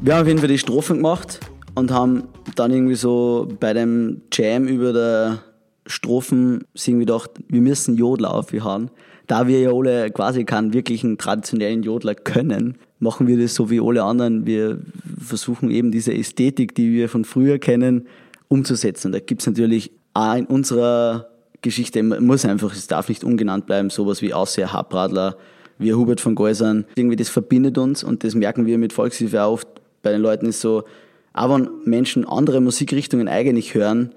Wir 0.00 0.14
haben 0.14 0.22
auf 0.22 0.26
jeden 0.26 0.40
Fall 0.40 0.48
die 0.48 0.58
Strophen 0.58 0.96
gemacht 0.96 1.38
und 1.76 1.92
haben 1.92 2.24
dann 2.56 2.72
irgendwie 2.72 2.96
so 2.96 3.46
bei 3.60 3.72
dem 3.72 4.22
Jam 4.32 4.66
über 4.66 4.92
der 4.92 5.38
Strophen 5.86 6.64
irgendwie 6.74 7.06
gedacht, 7.06 7.30
wir 7.46 7.60
müssen 7.60 7.96
Jodler 7.96 8.34
aufhauen. 8.34 8.90
Da 9.28 9.46
wir 9.46 9.60
ja 9.60 9.70
alle 9.70 10.10
quasi 10.10 10.44
keinen 10.44 10.72
wirklichen 10.72 11.18
traditionellen 11.18 11.84
Jodler 11.84 12.16
können, 12.16 12.78
machen 12.98 13.28
wir 13.28 13.38
das 13.38 13.54
so 13.54 13.70
wie 13.70 13.80
alle 13.80 14.02
anderen. 14.02 14.44
Wir 14.44 14.80
versuchen 15.24 15.70
eben 15.70 15.92
diese 15.92 16.12
Ästhetik, 16.12 16.74
die 16.74 16.90
wir 16.92 17.08
von 17.08 17.24
früher 17.24 17.60
kennen, 17.60 18.08
umzusetzen. 18.48 19.12
Da 19.12 19.20
gibt's 19.20 19.46
natürlich 19.46 19.92
auch 20.14 20.34
in 20.34 20.46
unserer 20.46 21.28
Geschichte 21.62 22.02
muss 22.02 22.44
einfach, 22.44 22.72
es 22.72 22.86
darf 22.86 23.08
nicht 23.08 23.24
ungenannt 23.24 23.66
bleiben, 23.66 23.90
sowas 23.90 24.22
wie 24.22 24.32
Aussehen 24.32 24.72
Habradler, 24.72 25.36
wie 25.78 25.92
Hubert 25.94 26.20
von 26.20 26.34
Geusern. 26.34 26.84
Irgendwie 26.94 27.16
das 27.16 27.28
verbindet 27.28 27.78
uns 27.78 28.04
und 28.04 28.24
das 28.24 28.34
merken 28.34 28.66
wir 28.66 28.78
mit 28.78 28.92
Volkshilfe 28.92 29.42
auch 29.42 29.52
oft 29.52 29.68
bei 30.02 30.12
den 30.12 30.20
Leuten 30.20 30.46
ist 30.46 30.60
so, 30.60 30.84
auch 31.32 31.54
wenn 31.54 31.68
Menschen 31.84 32.26
andere 32.26 32.60
Musikrichtungen 32.60 33.28
eigentlich 33.28 33.74
hören, 33.74 34.12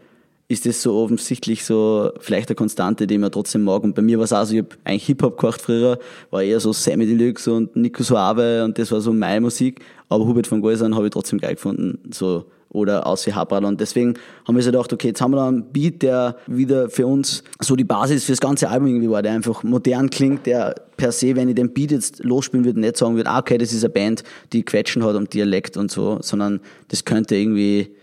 ist 0.47 0.65
das 0.65 0.81
so 0.81 0.97
offensichtlich 0.97 1.63
so 1.63 2.11
vielleicht 2.19 2.49
eine 2.49 2.55
Konstante, 2.55 3.07
die 3.07 3.17
man 3.17 3.31
trotzdem 3.31 3.63
mag. 3.63 3.83
Und 3.83 3.95
bei 3.95 4.01
mir 4.01 4.17
war 4.17 4.25
es 4.25 4.33
auch 4.33 4.43
so, 4.43 4.53
ich 4.53 4.59
habe 4.59 4.75
eigentlich 4.83 5.05
Hip-Hop 5.05 5.39
gemacht 5.39 5.61
früher, 5.61 5.97
war 6.29 6.43
eher 6.43 6.59
so 6.59 6.73
Sammy 6.73 7.05
Deluxe 7.05 7.51
und 7.53 7.75
Nico 7.75 8.03
Suave 8.03 8.65
und 8.65 8.77
das 8.77 8.91
war 8.91 8.99
so 8.99 9.13
meine 9.13 9.41
Musik. 9.41 9.79
Aber 10.09 10.25
Hubert 10.25 10.47
von 10.47 10.61
Geusern 10.61 10.93
habe 10.95 11.05
ich 11.07 11.13
trotzdem 11.13 11.39
geil 11.39 11.55
gefunden. 11.55 11.99
So 12.11 12.45
oder 12.71 13.05
aus 13.05 13.27
wie 13.27 13.33
Haberl. 13.33 13.65
Und 13.65 13.81
deswegen 13.81 14.15
haben 14.47 14.55
wir 14.55 14.63
so 14.63 14.71
gedacht, 14.71 14.91
okay, 14.93 15.09
jetzt 15.09 15.21
haben 15.21 15.31
wir 15.31 15.37
da 15.37 15.47
einen 15.47 15.71
Beat, 15.71 16.01
der 16.01 16.37
wieder 16.47 16.89
für 16.89 17.05
uns 17.05 17.43
so 17.59 17.75
die 17.75 17.83
Basis 17.83 18.23
für 18.23 18.31
das 18.31 18.39
ganze 18.39 18.69
Album 18.69 18.87
irgendwie 18.87 19.09
war, 19.09 19.21
der 19.21 19.33
einfach 19.33 19.63
modern 19.63 20.09
klingt, 20.09 20.45
der 20.45 20.75
per 20.97 21.11
se, 21.11 21.35
wenn 21.35 21.49
ich 21.49 21.55
den 21.55 21.73
Beat 21.73 21.91
jetzt 21.91 22.23
losspielen 22.23 22.65
würde, 22.65 22.79
nicht 22.79 22.97
sagen 22.97 23.15
würde, 23.15 23.29
ah, 23.29 23.39
okay, 23.39 23.57
das 23.57 23.73
ist 23.73 23.83
eine 23.83 23.93
Band, 23.93 24.23
die 24.53 24.63
Quetschen 24.63 25.03
hat 25.03 25.15
und 25.15 25.33
Dialekt 25.33 25.77
und 25.77 25.91
so, 25.91 26.19
sondern 26.21 26.61
das 26.87 27.05
könnte 27.05 27.35
irgendwie 27.35 27.95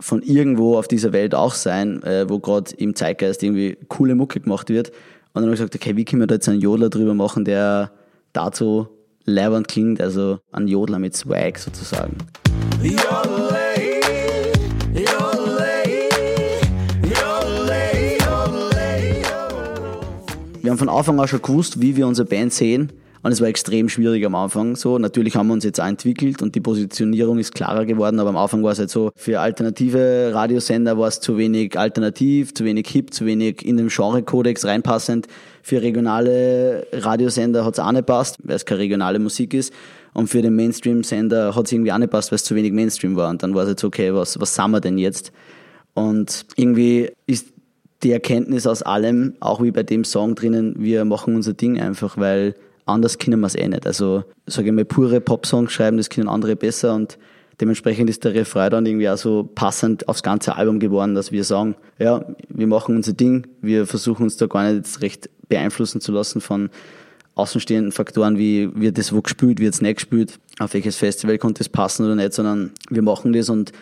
von 0.00 0.22
irgendwo 0.22 0.76
auf 0.76 0.88
dieser 0.88 1.12
Welt 1.12 1.34
auch 1.34 1.54
sein, 1.54 2.02
äh, 2.02 2.28
wo 2.28 2.40
gerade 2.40 2.74
im 2.76 2.96
Zeitgeist 2.96 3.42
irgendwie 3.42 3.78
coole 3.88 4.16
Mucke 4.16 4.40
gemacht 4.40 4.68
wird. 4.68 4.88
Und 4.88 5.42
dann 5.42 5.44
habe 5.44 5.54
ich 5.54 5.60
gesagt, 5.60 5.76
okay, 5.76 5.96
wie 5.96 6.04
können 6.04 6.20
wir 6.20 6.26
da 6.26 6.34
jetzt 6.34 6.48
einen 6.48 6.60
Jodler 6.60 6.90
drüber 6.90 7.14
machen, 7.14 7.44
der 7.44 7.92
dazu 8.32 8.88
leibend 9.24 9.68
klingt, 9.68 10.00
also 10.00 10.40
ein 10.50 10.66
Jodler 10.66 10.98
mit 10.98 11.16
Swag 11.16 11.58
sozusagen. 11.58 12.16
Yodelay, 12.82 13.61
haben 20.72 20.78
von 20.78 20.88
Anfang 20.88 21.20
an 21.20 21.28
schon 21.28 21.42
gewusst, 21.42 21.80
wie 21.80 21.96
wir 21.96 22.06
unsere 22.06 22.26
Band 22.26 22.52
sehen. 22.52 22.92
Und 23.24 23.30
es 23.30 23.40
war 23.40 23.46
extrem 23.46 23.88
schwierig 23.88 24.26
am 24.26 24.34
Anfang 24.34 24.74
so. 24.74 24.98
Natürlich 24.98 25.36
haben 25.36 25.46
wir 25.46 25.52
uns 25.52 25.62
jetzt 25.62 25.80
auch 25.80 25.86
entwickelt 25.86 26.42
und 26.42 26.56
die 26.56 26.60
Positionierung 26.60 27.38
ist 27.38 27.54
klarer 27.54 27.84
geworden, 27.84 28.18
aber 28.18 28.30
am 28.30 28.36
Anfang 28.36 28.64
war 28.64 28.72
es 28.72 28.80
halt 28.80 28.90
so, 28.90 29.12
für 29.14 29.38
alternative 29.38 30.32
Radiosender 30.34 30.98
war 30.98 31.06
es 31.06 31.20
zu 31.20 31.38
wenig 31.38 31.78
alternativ, 31.78 32.52
zu 32.52 32.64
wenig 32.64 32.88
hip, 32.88 33.14
zu 33.14 33.24
wenig 33.24 33.64
in 33.64 33.76
den 33.76 33.88
Genrekodex 33.88 34.64
reinpassend. 34.64 35.28
Für 35.62 35.82
regionale 35.82 36.88
Radiosender 36.90 37.64
hat 37.64 37.74
es 37.74 37.80
auch 37.80 37.92
nicht 37.92 38.06
passt, 38.06 38.38
weil 38.42 38.56
es 38.56 38.64
keine 38.64 38.80
regionale 38.80 39.20
Musik 39.20 39.54
ist. 39.54 39.72
Und 40.14 40.26
für 40.26 40.42
den 40.42 40.56
Mainstream-Sender 40.56 41.54
hat 41.54 41.66
es 41.66 41.72
irgendwie 41.72 41.92
auch 41.92 41.98
nicht 41.98 42.10
passt, 42.10 42.32
weil 42.32 42.36
es 42.36 42.44
zu 42.44 42.56
wenig 42.56 42.72
Mainstream 42.72 43.14
war. 43.14 43.30
Und 43.30 43.42
dann 43.44 43.54
war 43.54 43.62
es 43.62 43.68
jetzt 43.68 43.84
okay, 43.84 44.12
was, 44.12 44.40
was 44.40 44.54
sind 44.54 44.72
wir 44.72 44.80
denn 44.80 44.98
jetzt? 44.98 45.32
Und 45.94 46.46
irgendwie 46.56 47.12
ist 47.26 47.51
die 48.02 48.10
Erkenntnis 48.10 48.66
aus 48.66 48.82
allem, 48.82 49.34
auch 49.40 49.62
wie 49.62 49.70
bei 49.70 49.82
dem 49.82 50.04
Song 50.04 50.34
drinnen, 50.34 50.74
wir 50.78 51.04
machen 51.04 51.36
unser 51.36 51.52
Ding 51.52 51.80
einfach, 51.80 52.16
weil 52.16 52.54
anders 52.84 53.18
können 53.18 53.40
wir 53.40 53.46
es 53.46 53.54
eh 53.54 53.68
nicht. 53.68 53.86
Also, 53.86 54.24
sage 54.46 54.68
ich 54.68 54.74
mal, 54.74 54.84
pure 54.84 55.20
Pop-Songs 55.20 55.72
schreiben, 55.72 55.96
das 55.96 56.10
können 56.10 56.28
andere 56.28 56.56
besser 56.56 56.94
und 56.94 57.18
dementsprechend 57.60 58.10
ist 58.10 58.24
der 58.24 58.34
Refrain 58.34 58.70
dann 58.70 58.86
irgendwie 58.86 59.08
auch 59.08 59.16
so 59.16 59.48
passend 59.54 60.08
aufs 60.08 60.22
ganze 60.22 60.56
Album 60.56 60.80
geworden, 60.80 61.14
dass 61.14 61.30
wir 61.30 61.44
sagen, 61.44 61.76
ja, 61.98 62.24
wir 62.48 62.66
machen 62.66 62.96
unser 62.96 63.12
Ding, 63.12 63.46
wir 63.60 63.86
versuchen 63.86 64.24
uns 64.24 64.36
da 64.36 64.46
gar 64.46 64.64
nicht 64.64 64.76
jetzt 64.76 65.00
recht 65.00 65.30
beeinflussen 65.48 66.00
zu 66.00 66.12
lassen 66.12 66.40
von 66.40 66.70
außenstehenden 67.34 67.92
Faktoren, 67.92 68.36
wie 68.36 68.68
wird 68.74 68.98
das 68.98 69.12
wo 69.12 69.22
gespielt, 69.22 69.60
wird 69.60 69.74
es 69.74 69.80
nicht 69.80 69.96
gespielt, 69.96 70.38
auf 70.58 70.74
welches 70.74 70.96
Festival 70.96 71.38
konnte 71.38 71.62
es 71.62 71.68
passen 71.68 72.04
oder 72.04 72.16
nicht, 72.16 72.32
sondern 72.32 72.72
wir 72.90 73.02
machen 73.02 73.32
das 73.32 73.48
und 73.48 73.72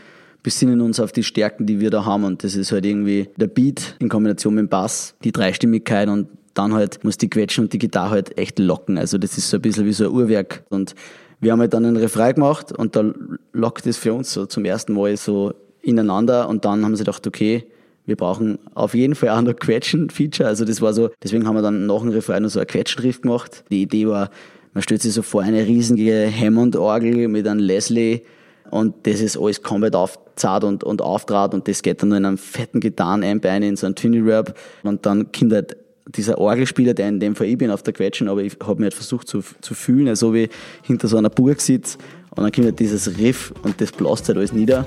besinnen 0.42 0.80
uns 0.80 1.00
auf 1.00 1.12
die 1.12 1.23
Stärken, 1.23 1.66
die 1.66 1.80
wir 1.80 1.90
da 1.90 2.04
haben 2.04 2.25
und 2.25 2.44
das 2.44 2.54
ist 2.54 2.73
halt 2.73 2.87
irgendwie 2.87 3.28
der 3.37 3.47
Beat 3.47 3.97
in 3.99 4.09
Kombination 4.09 4.54
mit 4.54 4.62
dem 4.62 4.68
Bass, 4.68 5.14
die 5.23 5.32
Dreistimmigkeit 5.32 6.09
und 6.09 6.28
dann 6.54 6.75
halt 6.75 7.04
muss 7.04 7.18
die 7.18 7.30
Quetschen 7.30 7.64
und 7.64 7.73
die 7.73 7.78
Gitarre 7.78 8.11
halt 8.11 8.38
echt 8.38 8.59
locken. 8.59 8.99
Also 8.99 9.18
das 9.18 9.38
ist 9.38 9.50
so 9.50 9.56
ein 9.56 9.62
bisschen 9.62 9.87
wie 9.87 9.92
so 9.92 10.04
ein 10.04 10.11
Uhrwerk. 10.11 10.64
Und 10.68 10.94
wir 11.40 11.52
haben 11.52 11.61
halt 11.61 11.73
dann 11.73 11.85
einen 11.85 11.97
Refrain 11.97 12.35
gemacht 12.35 12.73
und 12.73 12.97
da 12.97 13.12
lockt 13.52 13.87
es 13.87 13.97
für 13.97 14.12
uns 14.12 14.32
so 14.32 14.47
zum 14.47 14.64
ersten 14.64 14.92
Mal 14.92 15.16
so 15.16 15.54
ineinander 15.82 16.49
und 16.49 16.64
dann 16.64 16.85
haben 16.85 16.97
sie 16.97 17.04
gedacht, 17.04 17.26
okay, 17.26 17.64
wir 18.06 18.16
brauchen 18.16 18.59
auf 18.75 18.94
jeden 18.94 19.14
Fall 19.14 19.30
auch 19.30 19.40
noch 19.40 19.54
Quetschen-Feature. 19.54 20.49
Also 20.49 20.64
das 20.64 20.82
war 20.82 20.92
so, 20.92 21.11
deswegen 21.23 21.47
haben 21.47 21.54
wir 21.54 21.62
dann 21.62 21.87
nach 21.87 22.00
dem 22.00 22.11
Refrain 22.11 22.42
noch 22.42 22.50
so 22.50 22.61
ein 22.61 22.66
Quetschenriff 22.66 23.23
gemacht. 23.23 23.64
Die 23.70 23.82
Idee 23.82 24.09
war, 24.09 24.30
man 24.75 24.82
stellt 24.82 25.02
sich 25.02 25.12
so 25.12 25.23
vor 25.23 25.42
eine 25.42 25.66
riesige 25.66 26.30
Hammond-Orgel 26.30 27.28
mit 27.28 27.47
einem 27.47 27.61
Leslie 27.61 28.23
und 28.70 28.94
das 29.06 29.20
ist 29.20 29.36
alles 29.36 29.62
komplett 29.62 29.94
aufzart 29.94 30.64
und, 30.64 30.84
und 30.84 31.02
auftrat 31.02 31.54
und 31.54 31.68
das 31.68 31.82
geht 31.82 32.02
dann 32.02 32.10
nur 32.10 32.18
in 32.18 32.24
einem 32.24 32.38
fetten 32.38 32.80
Gitarren-Einbein 32.80 33.62
in 33.62 33.76
so 33.76 33.86
ein 33.86 33.94
Twinny-Rap 33.94 34.56
und 34.82 35.04
dann 35.06 35.32
kommt 35.32 35.52
halt 35.52 35.76
dieser 36.06 36.38
Orgelspieler, 36.38 36.94
der 36.94 37.08
in 37.08 37.20
dem 37.20 37.36
Fall 37.36 37.46
ich 37.46 37.58
bin 37.58 37.70
auf 37.70 37.82
der 37.82 37.92
Quetschen, 37.92 38.28
aber 38.28 38.42
ich 38.42 38.56
habe 38.62 38.80
mir 38.80 38.86
halt 38.86 38.94
versucht 38.94 39.28
zu, 39.28 39.42
zu 39.60 39.74
fühlen, 39.74 40.08
also 40.08 40.34
wie 40.34 40.48
hinter 40.82 41.08
so 41.08 41.16
einer 41.16 41.30
Burg 41.30 41.60
sitze 41.60 41.98
und 42.30 42.42
dann 42.42 42.52
kommt 42.52 42.66
halt 42.66 42.78
dieses 42.78 43.18
Riff 43.18 43.52
und 43.62 43.80
das 43.80 43.92
blast 43.92 44.28
halt 44.28 44.38
alles 44.38 44.52
nieder. 44.52 44.84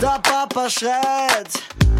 Der 0.00 0.20
Papa 0.22 0.68
schreit, 0.68 1.48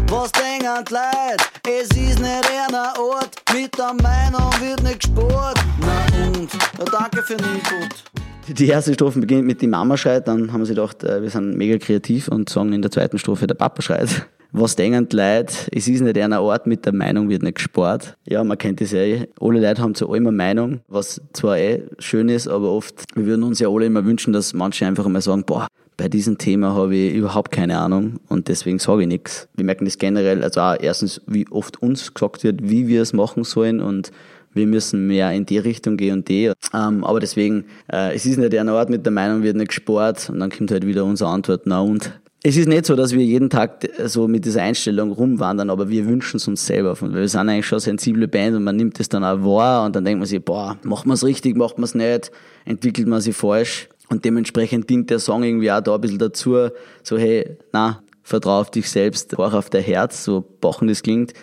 was 0.09 0.31
denken 0.31 0.85
die 0.87 0.93
Leute? 0.93 1.43
Es 1.67 1.87
ist 1.97 2.19
nicht 2.19 2.51
einer 2.69 2.93
Ort, 2.99 3.35
mit 3.53 3.77
der 3.77 3.93
Meinung 3.93 4.51
wird 4.61 4.83
nicht 4.83 5.01
gespurt. 5.01 5.57
Na 5.81 6.05
und, 6.27 6.53
ja, 6.53 6.85
danke 6.91 7.21
für 7.23 7.35
den 7.35 7.45
Input. 7.45 8.03
Die 8.47 8.67
erste 8.67 8.93
Strophe 8.93 9.19
beginnt 9.19 9.45
mit 9.45 9.61
die 9.61 9.67
Mama 9.67 9.97
schreit, 9.97 10.27
dann 10.27 10.53
haben 10.53 10.65
sie 10.65 10.75
gedacht, 10.75 11.03
äh, 11.03 11.21
wir 11.21 11.29
sind 11.29 11.57
mega 11.57 11.77
kreativ 11.77 12.27
und 12.27 12.49
sagen 12.49 12.73
in 12.73 12.81
der 12.81 12.91
zweiten 12.91 13.17
Strophe, 13.17 13.47
der 13.47 13.55
Papa 13.55 13.81
schreit. 13.81 14.27
Was 14.51 14.75
denken 14.75 15.09
die 15.09 15.15
Leute? 15.17 15.53
Es 15.71 15.87
ist 15.87 16.01
nicht 16.01 16.17
einer 16.17 16.41
Ort, 16.41 16.65
mit 16.65 16.85
der 16.85 16.93
Meinung 16.93 17.27
wird 17.27 17.43
nicht 17.43 17.55
gespart. 17.55 18.15
Ja, 18.25 18.43
man 18.43 18.57
kennt 18.57 18.79
das 18.79 18.93
eh. 18.93 19.27
Alle 19.41 19.59
Leute 19.59 19.81
haben 19.81 19.95
zu 19.95 20.09
allem 20.09 20.27
eine 20.27 20.37
Meinung, 20.37 20.79
was 20.87 21.19
zwar 21.33 21.57
eh 21.57 21.83
schön 21.99 22.29
ist, 22.29 22.47
aber 22.47 22.71
oft, 22.71 23.03
wir 23.15 23.25
würden 23.25 23.43
uns 23.43 23.59
ja 23.59 23.67
alle 23.67 23.87
immer 23.87 24.05
wünschen, 24.05 24.31
dass 24.31 24.53
manche 24.53 24.85
einfach 24.85 25.05
einmal 25.05 25.21
sagen, 25.21 25.43
boah, 25.43 25.67
bei 25.97 26.09
diesem 26.09 26.37
Thema 26.37 26.75
habe 26.75 26.95
ich 26.95 27.13
überhaupt 27.13 27.51
keine 27.51 27.79
Ahnung 27.79 28.19
und 28.27 28.47
deswegen 28.47 28.79
sage 28.79 29.03
ich 29.03 29.07
nichts. 29.07 29.47
Wir 29.55 29.65
merken 29.65 29.85
das 29.85 29.97
generell, 29.97 30.43
also 30.43 30.61
auch 30.61 30.75
erstens, 30.79 31.21
wie 31.27 31.47
oft 31.49 31.81
uns 31.81 32.13
gesagt 32.13 32.43
wird, 32.43 32.61
wie 32.63 32.87
wir 32.87 33.01
es 33.01 33.13
machen 33.13 33.43
sollen 33.43 33.79
und 33.79 34.11
wir 34.53 34.67
müssen 34.67 35.07
mehr 35.07 35.31
in 35.31 35.45
die 35.45 35.57
Richtung 35.57 35.97
gehen 35.97 36.19
und 36.19 36.29
die. 36.29 36.51
Ähm, 36.73 37.03
aber 37.03 37.19
deswegen, 37.19 37.65
äh, 37.91 38.15
es 38.15 38.25
ist 38.25 38.37
nicht 38.37 38.53
der 38.53 38.65
Ort 38.73 38.89
mit 38.89 39.05
der 39.05 39.11
Meinung, 39.11 39.43
wird 39.43 39.57
nicht 39.57 39.69
gespart 39.69 40.29
und 40.29 40.39
dann 40.39 40.49
kommt 40.49 40.71
halt 40.71 40.85
wieder 40.85 41.05
unsere 41.05 41.29
Antwort, 41.29 41.63
na 41.65 41.81
und? 41.81 42.11
Es 42.47 42.57
ist 42.57 42.67
nicht 42.67 42.85
so, 42.85 42.95
dass 42.95 43.11
wir 43.11 43.23
jeden 43.23 43.49
Tag 43.49 43.87
so 44.05 44.27
mit 44.27 44.45
dieser 44.45 44.61
Einstellung 44.61 45.11
rumwandern, 45.11 45.71
aber 45.71 45.89
wir 45.89 46.05
wünschen 46.05 46.37
es 46.37 46.47
uns 46.47 46.63
selber. 46.63 46.95
Weil 47.01 47.13
wir 47.15 47.27
sind 47.27 47.49
eigentlich 47.49 47.65
schon 47.65 47.77
eine 47.77 47.81
sensible 47.81 48.27
Band 48.27 48.55
und 48.55 48.63
man 48.63 48.75
nimmt 48.75 48.99
es 48.99 49.09
dann 49.09 49.23
auch 49.23 49.43
wahr 49.43 49.83
und 49.83 49.95
dann 49.95 50.05
denkt 50.05 50.19
man 50.19 50.27
sich, 50.27 50.45
boah, 50.45 50.77
macht 50.83 51.07
man 51.07 51.15
es 51.15 51.23
richtig, 51.23 51.57
macht 51.57 51.79
man 51.79 51.85
es 51.85 51.95
nicht, 51.95 52.31
entwickelt 52.65 53.07
man 53.07 53.19
sich 53.19 53.35
falsch. 53.35 53.89
Und 54.09 54.25
dementsprechend 54.25 54.89
dient 54.89 55.09
der 55.09 55.19
Song 55.19 55.43
irgendwie 55.43 55.71
auch 55.71 55.81
da 55.81 55.95
ein 55.95 56.01
bisschen 56.01 56.19
dazu, 56.19 56.69
so 57.03 57.17
hey, 57.17 57.57
na, 57.71 58.03
vertrau 58.23 58.59
auf 58.59 58.71
dich 58.71 58.89
selbst, 58.89 59.37
hör 59.37 59.53
auf 59.53 59.69
dein 59.69 59.83
Herz, 59.83 60.23
so 60.23 60.45
bochen 60.61 60.87
das 60.87 61.03
klingt 61.03 61.33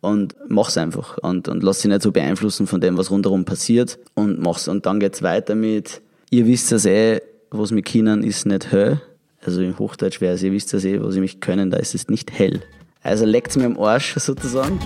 und 0.00 0.34
mach's 0.48 0.76
einfach 0.76 1.18
und, 1.18 1.48
und 1.48 1.62
lass 1.62 1.80
dich 1.80 1.90
nicht 1.90 2.02
so 2.02 2.12
beeinflussen 2.12 2.66
von 2.66 2.80
dem, 2.80 2.96
was 2.96 3.10
rundherum 3.10 3.44
passiert 3.44 3.98
und 4.14 4.40
mach's. 4.40 4.68
Und 4.68 4.86
dann 4.86 5.00
geht's 5.00 5.22
weiter 5.22 5.54
mit, 5.54 6.00
ihr 6.30 6.46
wisst 6.46 6.72
das 6.72 6.86
eh, 6.86 7.20
was 7.50 7.70
mit 7.70 7.84
Kindern 7.84 8.22
ist 8.22 8.46
nicht 8.46 8.72
hell. 8.72 9.00
Also 9.42 9.62
im 9.62 9.78
Hochdeutsch 9.78 10.20
wäre 10.20 10.34
es, 10.34 10.42
ihr 10.42 10.52
wisst 10.52 10.72
das 10.72 10.84
eh, 10.84 11.02
was 11.02 11.14
sie 11.14 11.20
mich 11.20 11.40
können, 11.40 11.70
da 11.70 11.78
ist 11.78 11.94
es 11.94 12.08
nicht 12.08 12.30
hell. 12.32 12.60
Also 13.02 13.24
leckt's 13.24 13.56
mir 13.56 13.66
am 13.66 13.78
Arsch 13.78 14.14
sozusagen. 14.16 14.78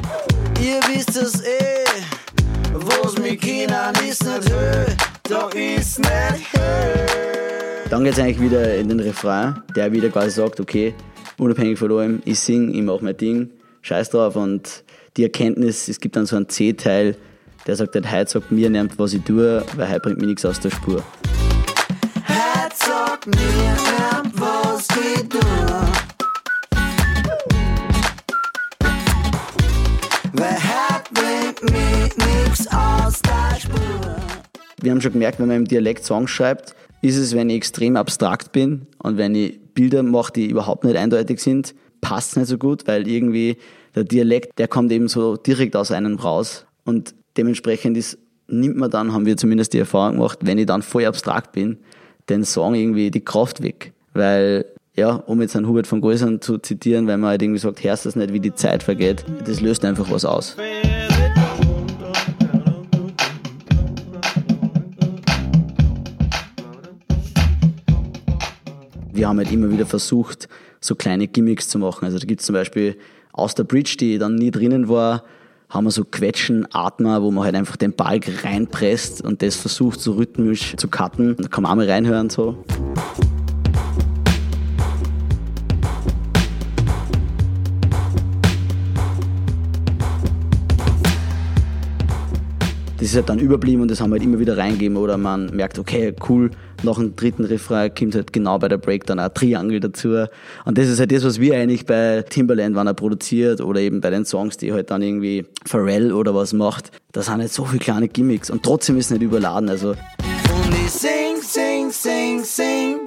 Ihr 0.62 0.80
wisst 0.92 1.16
es 1.16 1.42
eh, 1.42 1.84
wo's 2.72 3.18
mit 3.18 3.40
Kindern 3.40 3.94
ist 4.08 4.24
nicht 4.24 4.50
Höhe, 4.50 4.86
da 5.28 5.48
ist 5.48 5.98
nicht 5.98 6.52
Höhe. 6.52 7.06
Dann 7.90 8.04
geht's 8.04 8.18
eigentlich 8.18 8.40
wieder 8.40 8.74
in 8.74 8.88
den 8.88 9.00
Refrain, 9.00 9.62
der 9.74 9.92
wieder 9.92 10.10
quasi 10.10 10.30
sagt, 10.30 10.60
okay, 10.60 10.94
unabhängig 11.38 11.78
von 11.78 11.90
allem, 11.92 12.22
ich 12.24 12.40
sing, 12.40 12.74
ich 12.74 12.82
mach 12.82 13.00
mein 13.00 13.16
Ding, 13.16 13.50
scheiß 13.82 14.10
drauf 14.10 14.36
und 14.36 14.84
die 15.16 15.22
Erkenntnis, 15.22 15.88
es 15.88 16.00
gibt 16.00 16.16
dann 16.16 16.26
so 16.26 16.36
einen 16.36 16.48
C-Teil, 16.48 17.16
der 17.66 17.76
sagt 17.76 17.94
halt, 17.94 18.10
heute 18.10 18.30
sagt 18.30 18.52
mir 18.52 18.68
niemand, 18.68 18.98
was 18.98 19.14
ich 19.14 19.22
tue, 19.22 19.64
weil 19.76 19.88
heute 19.88 20.00
bringt 20.00 20.20
mir 20.20 20.26
nichts 20.26 20.44
aus 20.44 20.60
der 20.60 20.70
Spur. 20.70 21.02
Heute 22.26 22.76
sagt 22.76 23.26
mir 23.26 23.36
niemand, 23.36 24.40
was 24.40 24.88
ich 24.90 25.28
tue. 25.28 25.40
Weil 30.32 30.58
heute 30.58 31.14
bringt 31.14 31.62
mich 31.70 32.16
nix 32.16 32.66
aus 32.66 32.66
der 32.66 32.72
Spur. 32.72 32.93
Wir 34.84 34.92
haben 34.92 35.00
schon 35.00 35.12
gemerkt, 35.12 35.40
wenn 35.40 35.48
man 35.48 35.56
im 35.56 35.64
Dialekt 35.64 36.04
Songs 36.04 36.30
schreibt, 36.30 36.74
ist 37.00 37.16
es, 37.16 37.34
wenn 37.34 37.48
ich 37.48 37.56
extrem 37.56 37.96
abstrakt 37.96 38.52
bin 38.52 38.86
und 38.98 39.16
wenn 39.16 39.34
ich 39.34 39.58
Bilder 39.72 40.02
mache, 40.02 40.34
die 40.34 40.50
überhaupt 40.50 40.84
nicht 40.84 40.96
eindeutig 40.96 41.40
sind, 41.40 41.74
passt 42.02 42.32
es 42.32 42.36
nicht 42.36 42.48
so 42.48 42.58
gut, 42.58 42.86
weil 42.86 43.08
irgendwie 43.08 43.56
der 43.94 44.04
Dialekt, 44.04 44.58
der 44.58 44.68
kommt 44.68 44.92
eben 44.92 45.08
so 45.08 45.36
direkt 45.38 45.74
aus 45.74 45.90
einem 45.90 46.16
raus 46.16 46.66
und 46.84 47.14
dementsprechend 47.38 47.96
ist, 47.96 48.18
nimmt 48.46 48.76
man 48.76 48.90
dann, 48.90 49.14
haben 49.14 49.24
wir 49.24 49.38
zumindest 49.38 49.72
die 49.72 49.78
Erfahrung 49.78 50.16
gemacht, 50.16 50.40
wenn 50.42 50.58
ich 50.58 50.66
dann 50.66 50.82
voll 50.82 51.06
abstrakt 51.06 51.52
bin, 51.52 51.78
den 52.28 52.44
Song 52.44 52.74
irgendwie 52.74 53.10
die 53.10 53.24
Kraft 53.24 53.62
weg. 53.62 53.94
Weil, 54.12 54.66
ja, 54.94 55.14
um 55.14 55.40
jetzt 55.40 55.56
einen 55.56 55.66
Hubert 55.66 55.86
von 55.86 56.02
Goisern 56.02 56.42
zu 56.42 56.58
zitieren, 56.58 57.06
wenn 57.06 57.20
man 57.20 57.30
halt 57.30 57.42
irgendwie 57.42 57.58
sagt, 57.58 57.82
hörst 57.82 58.04
das 58.04 58.16
nicht, 58.16 58.34
wie 58.34 58.40
die 58.40 58.54
Zeit 58.54 58.82
vergeht, 58.82 59.24
das 59.46 59.62
löst 59.62 59.82
einfach 59.86 60.10
was 60.10 60.26
aus. 60.26 60.58
Wir 69.14 69.28
haben 69.28 69.38
halt 69.38 69.52
immer 69.52 69.70
wieder 69.70 69.86
versucht, 69.86 70.48
so 70.80 70.96
kleine 70.96 71.28
Gimmicks 71.28 71.68
zu 71.68 71.78
machen. 71.78 72.04
Also 72.04 72.18
da 72.18 72.26
gibt 72.26 72.40
es 72.40 72.46
zum 72.46 72.54
Beispiel 72.54 72.96
aus 73.32 73.54
der 73.54 73.62
Bridge, 73.62 73.96
die 73.98 74.18
dann 74.18 74.34
nie 74.34 74.50
drinnen 74.50 74.88
war, 74.88 75.22
haben 75.68 75.84
wir 75.84 75.92
so 75.92 76.04
Quetschen, 76.04 76.66
Atmer, 76.72 77.22
wo 77.22 77.30
man 77.30 77.44
halt 77.44 77.54
einfach 77.54 77.76
den 77.76 77.94
Balk 77.94 78.44
reinpresst 78.44 79.22
und 79.22 79.40
das 79.40 79.54
versucht 79.54 80.00
so 80.00 80.12
rhythmisch 80.12 80.74
zu 80.76 80.88
cutten. 80.88 81.36
Da 81.36 81.48
kann 81.48 81.62
man 81.62 81.72
auch 81.72 81.76
mal 81.76 81.88
reinhören 81.88 82.28
so. 82.28 82.64
Das 93.04 93.10
ist 93.10 93.16
halt 93.16 93.28
dann 93.28 93.38
überblieben 93.38 93.82
und 93.82 93.90
das 93.90 94.00
haben 94.00 94.08
wir 94.08 94.14
halt 94.14 94.22
immer 94.22 94.38
wieder 94.38 94.56
reingegeben 94.56 94.96
oder 94.96 95.18
man 95.18 95.54
merkt, 95.54 95.78
okay, 95.78 96.14
cool, 96.26 96.50
nach 96.82 96.94
dem 96.94 97.14
dritten 97.14 97.44
Refrain 97.44 97.94
kommt 97.94 98.14
halt 98.14 98.32
genau 98.32 98.58
bei 98.58 98.66
der 98.66 98.78
Break 98.78 99.04
dann 99.04 99.18
ein 99.18 99.32
Triangle 99.34 99.78
dazu. 99.78 100.24
Und 100.64 100.78
das 100.78 100.88
ist 100.88 101.00
halt 101.00 101.12
das, 101.12 101.22
was 101.22 101.38
wir 101.38 101.54
eigentlich 101.54 101.84
bei 101.84 102.24
Timberland, 102.30 102.74
wann 102.76 102.86
er 102.86 102.94
produziert 102.94 103.60
oder 103.60 103.80
eben 103.80 104.00
bei 104.00 104.08
den 104.08 104.24
Songs, 104.24 104.56
die 104.56 104.72
halt 104.72 104.90
dann 104.90 105.02
irgendwie 105.02 105.44
Pharrell 105.66 106.14
oder 106.14 106.34
was 106.34 106.54
macht, 106.54 106.92
da 107.12 107.20
sind 107.20 107.40
halt 107.40 107.52
so 107.52 107.66
viele 107.66 107.80
kleine 107.80 108.08
Gimmicks 108.08 108.48
und 108.48 108.62
trotzdem 108.62 108.96
ist 108.96 109.06
es 109.06 109.10
nicht 109.10 109.22
überladen, 109.22 109.68
also. 109.68 109.90
Und 109.90 110.74
ich 110.82 110.90
sing, 110.90 111.42
sing, 111.42 111.90
sing, 111.90 112.42
sing, 112.42 113.00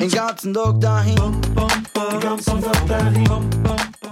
den 0.00 0.10
ganzen 0.10 0.52
Tag 0.52 0.80
dahin, 0.80 1.14
den 1.14 2.20
ganzen 2.20 2.60
Tag 2.60 2.88
dahin. 2.88 3.55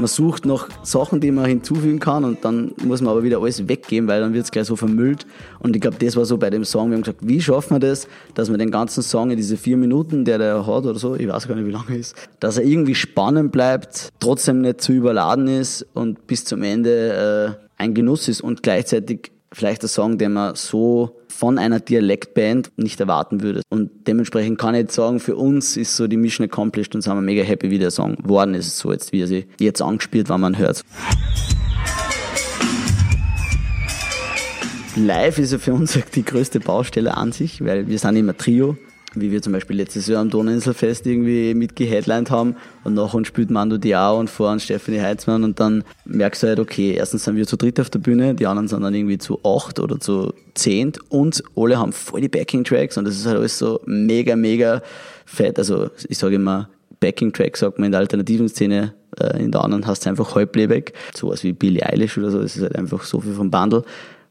Man 0.05 0.09
sucht 0.09 0.45
nach 0.45 0.69
Sachen, 0.83 1.21
die 1.21 1.31
man 1.31 1.47
hinzufügen 1.47 1.99
kann 1.99 2.25
und 2.25 2.45
dann 2.45 2.75
muss 2.85 3.01
man 3.01 3.13
aber 3.13 3.23
wieder 3.23 3.41
alles 3.41 3.69
weggeben, 3.69 4.07
weil 4.07 4.21
dann 4.21 4.35
wird 4.35 4.45
es 4.45 4.51
gleich 4.51 4.67
so 4.67 4.77
vermüllt. 4.77 5.25
Und 5.61 5.75
ich 5.75 5.81
glaube, 5.81 5.97
das 5.99 6.15
war 6.15 6.27
so 6.27 6.37
bei 6.37 6.51
dem 6.51 6.63
Song. 6.63 6.91
Wir 6.91 6.97
haben 6.97 7.05
gesagt, 7.05 7.21
wie 7.23 7.41
schaffen 7.41 7.77
wir 7.77 7.79
das, 7.79 8.07
dass 8.35 8.51
man 8.51 8.59
den 8.59 8.71
ganzen 8.71 9.03
Song 9.03 9.31
in 9.31 9.39
diese 9.39 9.57
vier 9.57 9.79
Minuten, 9.79 10.27
der 10.27 10.37
der 10.37 10.67
hat 10.67 10.85
oder 10.85 10.99
so, 10.99 11.15
ich 11.15 11.27
weiß 11.27 11.49
gar 11.49 11.55
nicht, 11.55 11.67
wie 11.67 11.71
lange 11.71 11.97
ist, 11.97 12.15
dass 12.39 12.59
er 12.59 12.65
irgendwie 12.65 12.95
spannend 12.95 13.51
bleibt, 13.51 14.11
trotzdem 14.21 14.61
nicht 14.61 14.83
zu 14.83 14.93
überladen 14.93 15.49
ist 15.49 15.87
und 15.95 16.27
bis 16.27 16.45
zum 16.45 16.63
Ende 16.63 17.57
äh, 17.59 17.83
ein 17.83 17.95
Genuss 17.95 18.29
ist 18.29 18.43
und 18.43 18.63
gleichzeitig 18.63 19.33
vielleicht 19.53 19.85
ein 19.85 19.89
Song, 19.89 20.19
den 20.19 20.35
man 20.35 20.55
so 20.55 21.17
von 21.35 21.59
einer 21.59 21.81
Dialektband 21.81 22.71
nicht 22.77 23.01
erwarten 23.01 23.43
würde. 23.43 23.63
Und 23.69 24.07
dementsprechend 24.07 24.59
kann 24.59 24.75
ich 24.75 24.83
jetzt 24.83 24.95
sagen, 24.95 25.19
für 25.19 25.37
uns 25.37 25.77
ist 25.77 25.97
so 25.97 26.07
die 26.07 26.17
Mission 26.17 26.47
accomplished 26.47 26.95
und 26.95 27.03
sind 27.03 27.15
wir 27.15 27.21
mega 27.21 27.43
happy, 27.43 27.71
wie 27.71 27.79
der 27.79 27.91
Song 27.91 28.17
geworden 28.17 28.55
ist, 28.55 28.79
so 28.79 28.93
jetzt, 28.93 29.13
wie 29.13 29.23
er 29.23 29.27
sich 29.27 29.47
jetzt 29.59 29.83
angespielt, 29.83 30.29
wenn 30.29 30.41
man 30.41 30.57
hört. 30.57 30.85
Live 34.97 35.39
ist 35.39 35.53
ja 35.53 35.59
für 35.59 35.75
uns 35.75 35.99
die 36.15 36.25
größte 36.25 36.61
Baustelle 36.61 37.17
an 37.17 37.33
sich, 37.33 37.65
weil 37.65 37.89
wir 37.89 37.99
sind 37.99 38.15
immer 38.17 38.37
Trio 38.37 38.79
wie 39.15 39.31
wir 39.31 39.43
zum 39.43 39.53
Beispiel 39.53 39.77
letztes 39.77 40.07
Jahr 40.07 40.21
am 40.21 40.31
Donauinselfest 40.31 41.07
irgendwie 41.07 41.55
mitgeheadlined 41.55 42.31
haben. 42.31 42.57
Und 42.85 42.95
nach 42.95 43.15
uns 43.15 43.29
spielt 43.29 43.51
Mando 43.51 43.79
Diao 43.79 44.19
und 44.19 44.31
vor 44.31 44.51
uns 44.51 44.65
Stephanie 44.65 45.01
Heitzmann. 45.01 45.45
Und 45.45 45.61
dann 45.61 45.85
merkst 46.05 46.43
du 46.43 46.49
halt, 46.49 46.61
okay, 46.61 46.93
erstens 46.93 47.25
sind 47.25 47.37
wir 47.37 47.47
zu 47.47 47.57
dritt 47.57 47.81
auf 47.81 47.91
der 47.91 47.99
Bühne, 47.99 48.35
die 48.35 48.47
anderen 48.47 48.69
sind 48.69 48.83
dann 48.83 48.95
irgendwie 48.95 49.19
zu 49.19 49.41
acht 49.45 49.79
oder 49.81 50.01
zu 50.01 50.33
zehnt 50.55 50.99
und 51.11 51.43
alle 51.57 51.79
haben 51.79 51.93
voll 51.93 52.21
die 52.21 52.29
Backing-Tracks 52.29 52.97
und 52.97 53.05
das 53.05 53.17
ist 53.17 53.27
halt 53.27 53.39
alles 53.39 53.59
so 53.59 53.81
mega, 53.87 54.37
mega 54.37 54.83
fett. 55.27 55.59
Also 55.59 55.91
ich 56.09 56.19
sage 56.19 56.37
immer, 56.37 56.69
Backing-Track 57.01 57.57
sagt 57.57 57.79
man 57.79 57.87
in 57.87 57.93
der 57.93 58.01
alternativen 58.01 58.49
Szene, 58.49 58.95
äh, 59.19 59.43
in 59.43 59.51
der 59.51 59.63
anderen 59.63 59.87
hast 59.87 60.05
du 60.05 60.11
einfach 60.11 60.35
halblebig. 60.35 60.93
Sowas 61.15 61.43
wie 61.45 61.53
Billie 61.53 61.85
Eilish 61.85 62.17
oder 62.19 62.31
so, 62.31 62.41
das 62.41 62.57
ist 62.57 62.63
halt 62.63 62.77
einfach 62.77 63.03
so 63.03 63.21
viel 63.21 63.35
vom 63.35 63.51
Bundle 63.51 63.85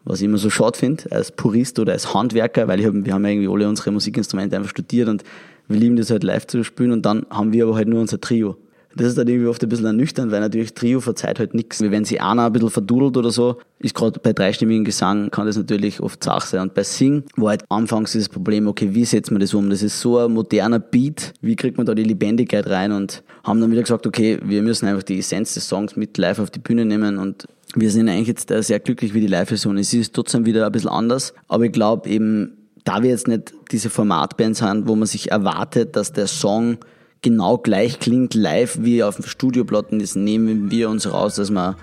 was 0.05 0.19
ich 0.19 0.25
immer 0.25 0.37
so 0.37 0.49
schade 0.49 0.77
finde, 0.77 1.03
als 1.11 1.31
Purist 1.31 1.79
oder 1.79 1.93
als 1.93 2.13
Handwerker, 2.13 2.67
weil 2.67 2.83
hab, 2.85 2.93
wir 2.93 3.13
haben 3.13 3.23
ja 3.23 3.31
irgendwie 3.31 3.49
alle 3.49 3.67
unsere 3.67 3.91
Musikinstrumente 3.91 4.55
einfach 4.55 4.69
studiert 4.69 5.09
und 5.09 5.23
wir 5.67 5.79
lieben 5.79 5.95
das 5.95 6.09
halt 6.09 6.23
live 6.23 6.45
zu 6.47 6.63
spielen 6.63 6.91
und 6.91 7.05
dann 7.05 7.25
haben 7.29 7.53
wir 7.53 7.65
aber 7.65 7.75
halt 7.75 7.87
nur 7.87 8.01
unser 8.01 8.19
Trio. 8.19 8.57
Das 8.95 9.07
ist 9.07 9.17
dann 9.17 9.27
irgendwie 9.27 9.47
oft 9.47 9.63
ein 9.63 9.69
bisschen 9.69 9.87
ernüchternd, 9.87 10.31
weil 10.31 10.39
natürlich 10.39 10.73
Trio 10.73 10.99
verzeiht 10.99 11.39
halt 11.39 11.55
nichts. 11.55 11.81
Wenn 11.81 12.05
sie 12.05 12.19
einer 12.19 12.45
ein 12.45 12.53
bisschen 12.53 12.69
verdudelt 12.69 13.17
oder 13.17 13.31
so, 13.31 13.57
ist 13.79 13.95
gerade 13.95 14.19
bei 14.19 14.33
dreistimmigen 14.33 14.85
Gesang 14.85 15.31
kann 15.31 15.47
das 15.47 15.57
natürlich 15.57 15.99
oft 15.99 16.23
Sache 16.23 16.47
sein. 16.47 16.61
Und 16.61 16.73
bei 16.75 16.83
Sing 16.83 17.23
war 17.35 17.51
halt 17.51 17.63
anfangs 17.69 18.11
dieses 18.11 18.29
Problem, 18.29 18.67
okay, 18.67 18.89
wie 18.93 19.05
setzt 19.05 19.31
man 19.31 19.39
das 19.39 19.53
um? 19.53 19.69
Das 19.69 19.81
ist 19.81 19.99
so 19.99 20.19
ein 20.19 20.31
moderner 20.31 20.79
Beat, 20.79 21.33
wie 21.41 21.55
kriegt 21.55 21.77
man 21.77 21.87
da 21.87 21.95
die 21.95 22.03
Lebendigkeit 22.03 22.67
rein? 22.67 22.91
Und 22.91 23.23
haben 23.43 23.59
dann 23.59 23.71
wieder 23.71 23.81
gesagt, 23.81 24.05
okay, 24.05 24.37
wir 24.43 24.61
müssen 24.61 24.87
einfach 24.87 25.03
die 25.03 25.17
Essenz 25.17 25.55
des 25.55 25.67
Songs 25.67 25.95
mit 25.95 26.17
live 26.19 26.39
auf 26.39 26.51
die 26.51 26.59
Bühne 26.59 26.85
nehmen 26.85 27.17
und 27.17 27.47
wir 27.75 27.91
sind 27.91 28.09
eigentlich 28.09 28.27
jetzt 28.27 28.49
sehr 28.49 28.79
glücklich, 28.79 29.13
wie 29.13 29.21
die 29.21 29.27
Live-Version 29.27 29.77
ist. 29.77 29.89
Sie 29.89 29.99
ist 29.99 30.13
trotzdem 30.13 30.45
wieder 30.45 30.65
ein 30.65 30.71
bisschen 30.71 30.89
anders, 30.89 31.33
aber 31.47 31.65
ich 31.65 31.71
glaube 31.71 32.09
eben, 32.09 32.57
da 32.83 33.01
wir 33.01 33.09
jetzt 33.09 33.27
nicht 33.27 33.53
diese 33.71 33.89
Formatbands 33.89 34.61
haben, 34.61 34.87
wo 34.87 34.95
man 34.95 35.07
sich 35.07 35.31
erwartet, 35.31 35.95
dass 35.95 36.11
der 36.11 36.27
Song 36.27 36.77
genau 37.21 37.57
gleich 37.57 37.99
klingt 37.99 38.33
live 38.33 38.77
wie 38.81 39.03
auf 39.03 39.15
dem 39.15 39.25
Studioplatten 39.25 39.99
ist, 39.99 40.15
nehmen 40.15 40.69
wir 40.69 40.89
uns 40.89 41.11
raus, 41.11 41.35
dass 41.35 41.49
wir 41.49 41.77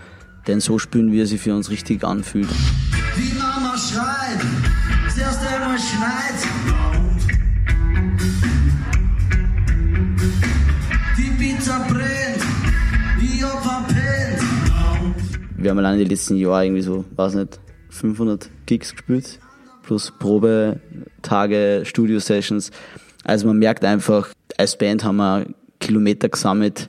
den 0.46 0.60
so 0.60 0.78
spielen, 0.78 1.12
wie 1.12 1.20
er 1.20 1.26
sich 1.26 1.40
für 1.40 1.54
uns 1.54 1.70
richtig 1.70 2.04
anfühlt. 2.04 2.48
Die 3.16 3.38
Mama 3.38 3.76
schreit, 3.76 4.40
zuerst 5.12 5.40
einmal 5.46 5.78
schneit. 5.78 6.59
Wir 15.60 15.70
haben 15.70 15.78
allein 15.78 15.98
die 15.98 16.04
letzten 16.04 16.36
Jahre 16.36 16.64
irgendwie 16.64 16.80
so, 16.80 17.04
weiß 17.16 17.34
nicht, 17.34 17.60
500 17.90 18.48
Gigs 18.64 18.92
gespielt, 18.92 19.38
plus 19.82 20.10
Probetage, 20.18 21.82
Studio-Sessions. 21.84 22.70
Also 23.24 23.46
man 23.46 23.58
merkt 23.58 23.84
einfach, 23.84 24.30
als 24.56 24.78
Band 24.78 25.04
haben 25.04 25.16
wir 25.16 25.44
Kilometer 25.78 26.30
gesammelt, 26.30 26.88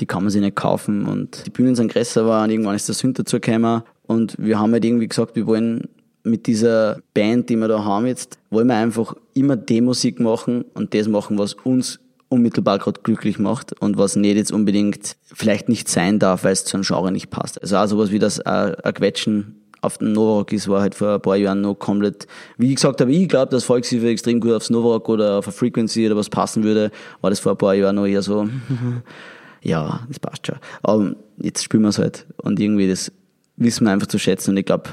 die 0.00 0.06
kann 0.06 0.22
man 0.22 0.30
sich 0.30 0.42
nicht 0.42 0.54
kaufen 0.54 1.06
und 1.06 1.46
die 1.46 1.50
Bühnen 1.50 1.74
sind 1.74 1.90
größer 1.90 2.26
war 2.26 2.44
und 2.44 2.50
irgendwann 2.50 2.76
ist 2.76 2.88
der 2.88 2.94
Sünd 2.94 3.18
dazu 3.18 3.40
gekommen 3.40 3.82
und 4.06 4.36
wir 4.38 4.58
haben 4.58 4.72
halt 4.72 4.84
irgendwie 4.84 5.08
gesagt, 5.08 5.34
wir 5.34 5.46
wollen 5.46 5.88
mit 6.22 6.46
dieser 6.46 6.98
Band, 7.14 7.48
die 7.48 7.56
wir 7.56 7.68
da 7.68 7.84
haben 7.84 8.06
jetzt, 8.06 8.38
wollen 8.50 8.66
wir 8.66 8.76
einfach 8.76 9.14
immer 9.32 9.56
die 9.56 9.80
Musik 9.80 10.20
machen 10.20 10.66
und 10.74 10.92
das 10.92 11.08
machen, 11.08 11.38
was 11.38 11.54
uns 11.54 12.00
unmittelbar 12.30 12.78
gerade 12.78 13.00
glücklich 13.02 13.38
macht 13.38 13.78
und 13.82 13.98
was 13.98 14.16
nicht 14.16 14.36
jetzt 14.36 14.52
unbedingt 14.52 15.16
vielleicht 15.24 15.68
nicht 15.68 15.88
sein 15.88 16.18
darf, 16.18 16.44
weil 16.44 16.52
es 16.52 16.64
zu 16.64 16.76
einem 16.76 16.84
Genre 16.84 17.12
nicht 17.12 17.28
passt. 17.28 17.60
Also 17.60 17.76
auch 17.76 17.86
sowas 17.86 18.12
wie 18.12 18.18
das 18.18 18.38
äh, 18.38 18.76
ein 18.82 18.94
Quetschen 18.94 19.60
auf 19.82 19.98
den 19.98 20.12
Novarock 20.12 20.52
ist, 20.52 20.68
war 20.68 20.80
halt 20.80 20.94
vor 20.94 21.14
ein 21.14 21.20
paar 21.20 21.36
Jahren 21.36 21.60
noch 21.60 21.74
komplett, 21.74 22.26
wie 22.56 22.68
ich 22.68 22.76
gesagt 22.76 23.00
habe, 23.00 23.12
ich 23.12 23.28
glaube, 23.28 23.50
dass 23.50 23.64
Volksliebe 23.64 24.08
extrem 24.08 24.38
gut 24.38 24.52
aufs 24.52 24.70
Novarock 24.70 25.08
oder 25.08 25.38
auf 25.38 25.46
eine 25.46 25.52
Frequency 25.52 26.06
oder 26.06 26.16
was 26.16 26.28
passen 26.28 26.62
würde, 26.62 26.90
war 27.20 27.30
das 27.30 27.40
vor 27.40 27.52
ein 27.52 27.58
paar 27.58 27.74
Jahren 27.74 27.96
noch 27.96 28.06
eher 28.06 28.22
so, 28.22 28.48
ja, 29.62 30.00
das 30.06 30.20
passt 30.20 30.46
schon. 30.46 30.56
Aber 30.82 31.16
jetzt 31.38 31.64
spielen 31.64 31.82
wir 31.82 31.88
es 31.88 31.98
halt 31.98 32.26
und 32.36 32.60
irgendwie 32.60 32.88
das 32.88 33.10
wissen 33.56 33.86
wir 33.86 33.92
einfach 33.92 34.06
zu 34.06 34.18
schätzen 34.18 34.50
und 34.50 34.56
ich 34.56 34.66
glaube, 34.66 34.90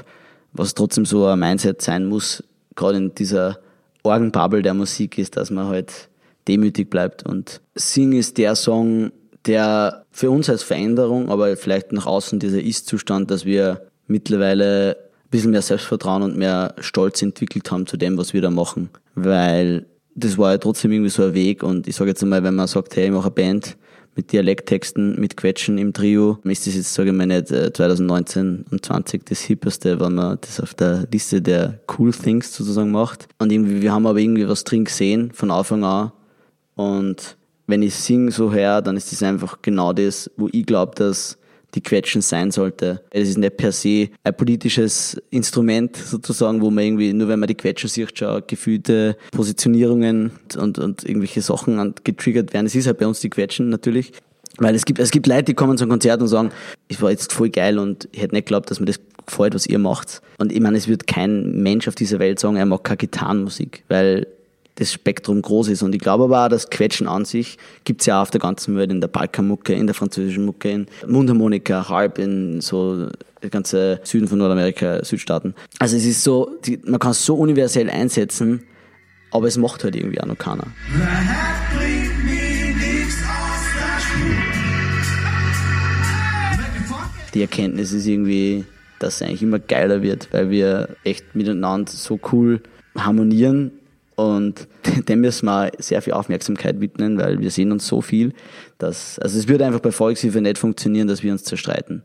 was 0.52 0.74
trotzdem 0.74 1.04
so 1.06 1.26
ein 1.26 1.38
Mindset 1.38 1.82
sein 1.82 2.06
muss, 2.06 2.42
gerade 2.74 2.98
in 2.98 3.14
dieser 3.14 3.58
Orgenbubble 4.02 4.62
der 4.62 4.74
Musik 4.74 5.18
ist, 5.18 5.36
dass 5.36 5.50
man 5.50 5.68
halt 5.68 6.08
demütig 6.48 6.90
bleibt 6.90 7.24
und 7.24 7.60
Sing 7.74 8.12
ist 8.12 8.38
der 8.38 8.56
Song, 8.56 9.12
der 9.46 10.04
für 10.10 10.30
uns 10.30 10.50
als 10.50 10.62
Veränderung, 10.62 11.30
aber 11.30 11.56
vielleicht 11.56 11.92
nach 11.92 12.06
außen 12.06 12.38
dieser 12.38 12.60
Ist-Zustand, 12.60 13.30
dass 13.30 13.44
wir 13.44 13.88
mittlerweile 14.06 14.96
ein 14.96 15.30
bisschen 15.30 15.50
mehr 15.52 15.62
Selbstvertrauen 15.62 16.22
und 16.22 16.36
mehr 16.36 16.74
Stolz 16.80 17.22
entwickelt 17.22 17.70
haben 17.70 17.86
zu 17.86 17.96
dem, 17.96 18.16
was 18.18 18.34
wir 18.34 18.42
da 18.42 18.50
machen. 18.50 18.90
Weil 19.14 19.86
das 20.14 20.36
war 20.38 20.52
ja 20.52 20.58
trotzdem 20.58 20.92
irgendwie 20.92 21.10
so 21.10 21.22
ein 21.22 21.34
Weg 21.34 21.62
und 21.62 21.86
ich 21.86 21.96
sage 21.96 22.10
jetzt 22.10 22.22
einmal, 22.22 22.42
wenn 22.42 22.56
man 22.56 22.66
sagt, 22.66 22.96
hey, 22.96 23.06
ich 23.06 23.12
mache 23.12 23.26
eine 23.26 23.34
Band 23.34 23.76
mit 24.16 24.32
Dialekttexten, 24.32 25.20
mit 25.20 25.36
Quetschen 25.36 25.78
im 25.78 25.92
Trio, 25.92 26.38
ist 26.42 26.66
das 26.66 26.74
jetzt, 26.74 26.92
sage 26.92 27.10
ich 27.10 27.16
mal, 27.16 27.26
nicht 27.26 27.48
2019 27.48 28.64
äh, 28.66 28.72
und 28.72 28.84
20 28.84 29.24
das 29.24 29.42
Hippeste, 29.42 30.00
wenn 30.00 30.14
man 30.14 30.38
das 30.40 30.60
auf 30.60 30.74
der 30.74 31.06
Liste 31.12 31.40
der 31.40 31.80
Cool 31.96 32.12
Things 32.12 32.52
sozusagen 32.52 32.90
macht. 32.90 33.28
Und 33.38 33.52
irgendwie, 33.52 33.80
wir 33.80 33.92
haben 33.92 34.08
aber 34.08 34.18
irgendwie 34.18 34.48
was 34.48 34.64
drin 34.64 34.86
gesehen 34.86 35.30
von 35.32 35.52
Anfang 35.52 35.84
an 35.84 36.10
und 36.78 37.36
wenn 37.66 37.82
ich 37.82 37.96
sing 37.96 38.30
so 38.30 38.52
her, 38.52 38.80
dann 38.80 38.96
ist 38.96 39.10
das 39.10 39.22
einfach 39.24 39.58
genau 39.62 39.92
das, 39.92 40.30
wo 40.36 40.48
ich 40.52 40.64
glaube, 40.64 40.94
dass 40.94 41.36
die 41.74 41.82
Quetschen 41.82 42.22
sein 42.22 42.52
sollte. 42.52 43.02
Es 43.10 43.28
ist 43.28 43.36
nicht 43.36 43.56
per 43.56 43.72
se 43.72 44.10
ein 44.22 44.36
politisches 44.36 45.20
Instrument 45.30 45.96
sozusagen, 45.96 46.62
wo 46.62 46.70
man 46.70 46.84
irgendwie, 46.84 47.12
nur 47.12 47.26
wenn 47.26 47.40
man 47.40 47.48
die 47.48 47.56
Quetschen 47.56 47.90
sieht, 47.90 48.16
schon 48.16 48.42
gefühlte 48.46 49.16
Positionierungen 49.32 50.30
und, 50.56 50.78
und 50.78 51.04
irgendwelche 51.04 51.42
Sachen 51.42 51.94
getriggert 52.04 52.54
werden. 52.54 52.66
Es 52.66 52.76
ist 52.76 52.86
halt 52.86 52.98
bei 52.98 53.08
uns 53.08 53.20
die 53.20 53.28
Quetschen 53.28 53.70
natürlich. 53.70 54.12
Weil 54.58 54.76
es 54.76 54.84
gibt, 54.84 55.00
es 55.00 55.10
gibt 55.10 55.26
Leute, 55.26 55.44
die 55.44 55.54
kommen 55.54 55.76
zum 55.76 55.88
Konzert 55.88 56.22
und 56.22 56.28
sagen, 56.28 56.50
es 56.88 57.02
war 57.02 57.10
jetzt 57.10 57.32
voll 57.32 57.50
geil 57.50 57.78
und 57.78 58.08
ich 58.12 58.22
hätte 58.22 58.34
nicht 58.36 58.46
geglaubt, 58.46 58.70
dass 58.70 58.78
mir 58.78 58.86
das 58.86 59.00
gefällt, 59.26 59.54
was 59.54 59.66
ihr 59.66 59.78
macht. 59.80 60.22
Und 60.38 60.52
ich 60.52 60.60
meine, 60.60 60.76
es 60.76 60.86
wird 60.86 61.08
kein 61.08 61.60
Mensch 61.60 61.88
auf 61.88 61.96
dieser 61.96 62.20
Welt 62.20 62.38
sagen, 62.38 62.56
er 62.56 62.66
mag 62.66 62.84
keine 62.84 62.98
Gitarrenmusik, 62.98 63.84
weil 63.88 64.26
das 64.78 64.92
Spektrum 64.92 65.42
groß 65.42 65.68
ist. 65.68 65.82
Und 65.82 65.94
ich 65.94 66.00
glaube 66.00 66.24
aber 66.24 66.44
auch, 66.44 66.48
das 66.48 66.70
Quetschen 66.70 67.08
an 67.08 67.24
sich 67.24 67.58
gibt's 67.84 68.06
ja 68.06 68.18
auch 68.18 68.22
auf 68.22 68.30
der 68.30 68.40
ganzen 68.40 68.76
Welt, 68.76 68.90
in 68.90 69.00
der 69.00 69.08
Balkanmucke, 69.08 69.72
in 69.74 69.86
der 69.86 69.94
französischen 69.94 70.44
Mucke, 70.44 70.70
in 70.70 70.86
Mundharmonika, 71.06 71.88
Harp, 71.88 72.18
in 72.18 72.60
so 72.60 73.08
der 73.42 73.50
ganze 73.50 74.00
Süden 74.04 74.28
von 74.28 74.38
Nordamerika, 74.38 75.04
Südstaaten. 75.04 75.54
Also 75.78 75.96
es 75.96 76.04
ist 76.04 76.22
so, 76.22 76.50
die, 76.64 76.80
man 76.84 77.00
kann 77.00 77.10
es 77.10 77.24
so 77.24 77.34
universell 77.34 77.90
einsetzen, 77.90 78.62
aber 79.32 79.48
es 79.48 79.56
macht 79.56 79.82
halt 79.82 79.96
irgendwie 79.96 80.20
auch 80.20 80.26
noch 80.26 80.38
keiner. 80.38 80.68
Die 87.34 87.42
Erkenntnis 87.42 87.92
ist 87.92 88.06
irgendwie, 88.06 88.64
dass 89.00 89.16
es 89.16 89.22
eigentlich 89.22 89.42
immer 89.42 89.58
geiler 89.58 90.02
wird, 90.02 90.28
weil 90.32 90.50
wir 90.50 90.96
echt 91.04 91.34
miteinander 91.34 91.90
so 91.90 92.18
cool 92.32 92.62
harmonieren 92.96 93.72
und 94.18 94.66
dem 95.08 95.20
müssen 95.20 95.46
wir 95.46 95.70
sehr 95.78 96.02
viel 96.02 96.12
Aufmerksamkeit 96.12 96.80
widmen, 96.80 97.18
weil 97.18 97.38
wir 97.38 97.52
sehen 97.52 97.70
uns 97.70 97.86
so 97.86 98.00
viel, 98.00 98.32
dass, 98.78 99.20
also 99.20 99.38
es 99.38 99.46
würde 99.46 99.64
einfach 99.64 99.78
bei 99.78 99.92
Volkshilfe 99.92 100.40
nicht 100.40 100.58
funktionieren, 100.58 101.06
dass 101.06 101.22
wir 101.22 101.30
uns 101.30 101.44
zerstreiten. 101.44 102.02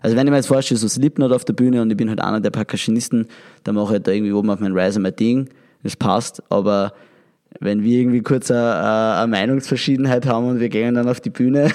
Also 0.00 0.16
wenn 0.16 0.24
ich 0.28 0.30
mir 0.30 0.36
jetzt 0.36 0.46
vorstelle, 0.46 0.78
so 0.78 0.86
Slipknot 0.86 1.32
auf 1.32 1.44
der 1.44 1.54
Bühne 1.54 1.82
und 1.82 1.90
ich 1.90 1.96
bin 1.96 2.08
halt 2.08 2.20
einer 2.20 2.40
der 2.40 2.50
Percussionisten, 2.50 3.26
dann 3.64 3.74
mache 3.74 3.86
ich 3.86 3.90
halt 3.90 4.06
da 4.06 4.12
irgendwie 4.12 4.32
oben 4.32 4.50
auf 4.50 4.60
meinen 4.60 4.78
Riser 4.78 5.00
mein 5.00 5.16
Ding, 5.16 5.48
das 5.82 5.96
passt, 5.96 6.44
aber 6.48 6.92
wenn 7.58 7.82
wir 7.82 7.98
irgendwie 7.98 8.22
kurz 8.22 8.52
eine, 8.52 9.16
eine 9.16 9.26
Meinungsverschiedenheit 9.26 10.26
haben 10.26 10.46
und 10.46 10.60
wir 10.60 10.68
gehen 10.68 10.94
dann 10.94 11.08
auf 11.08 11.20
die 11.20 11.30
Bühne, 11.30 11.72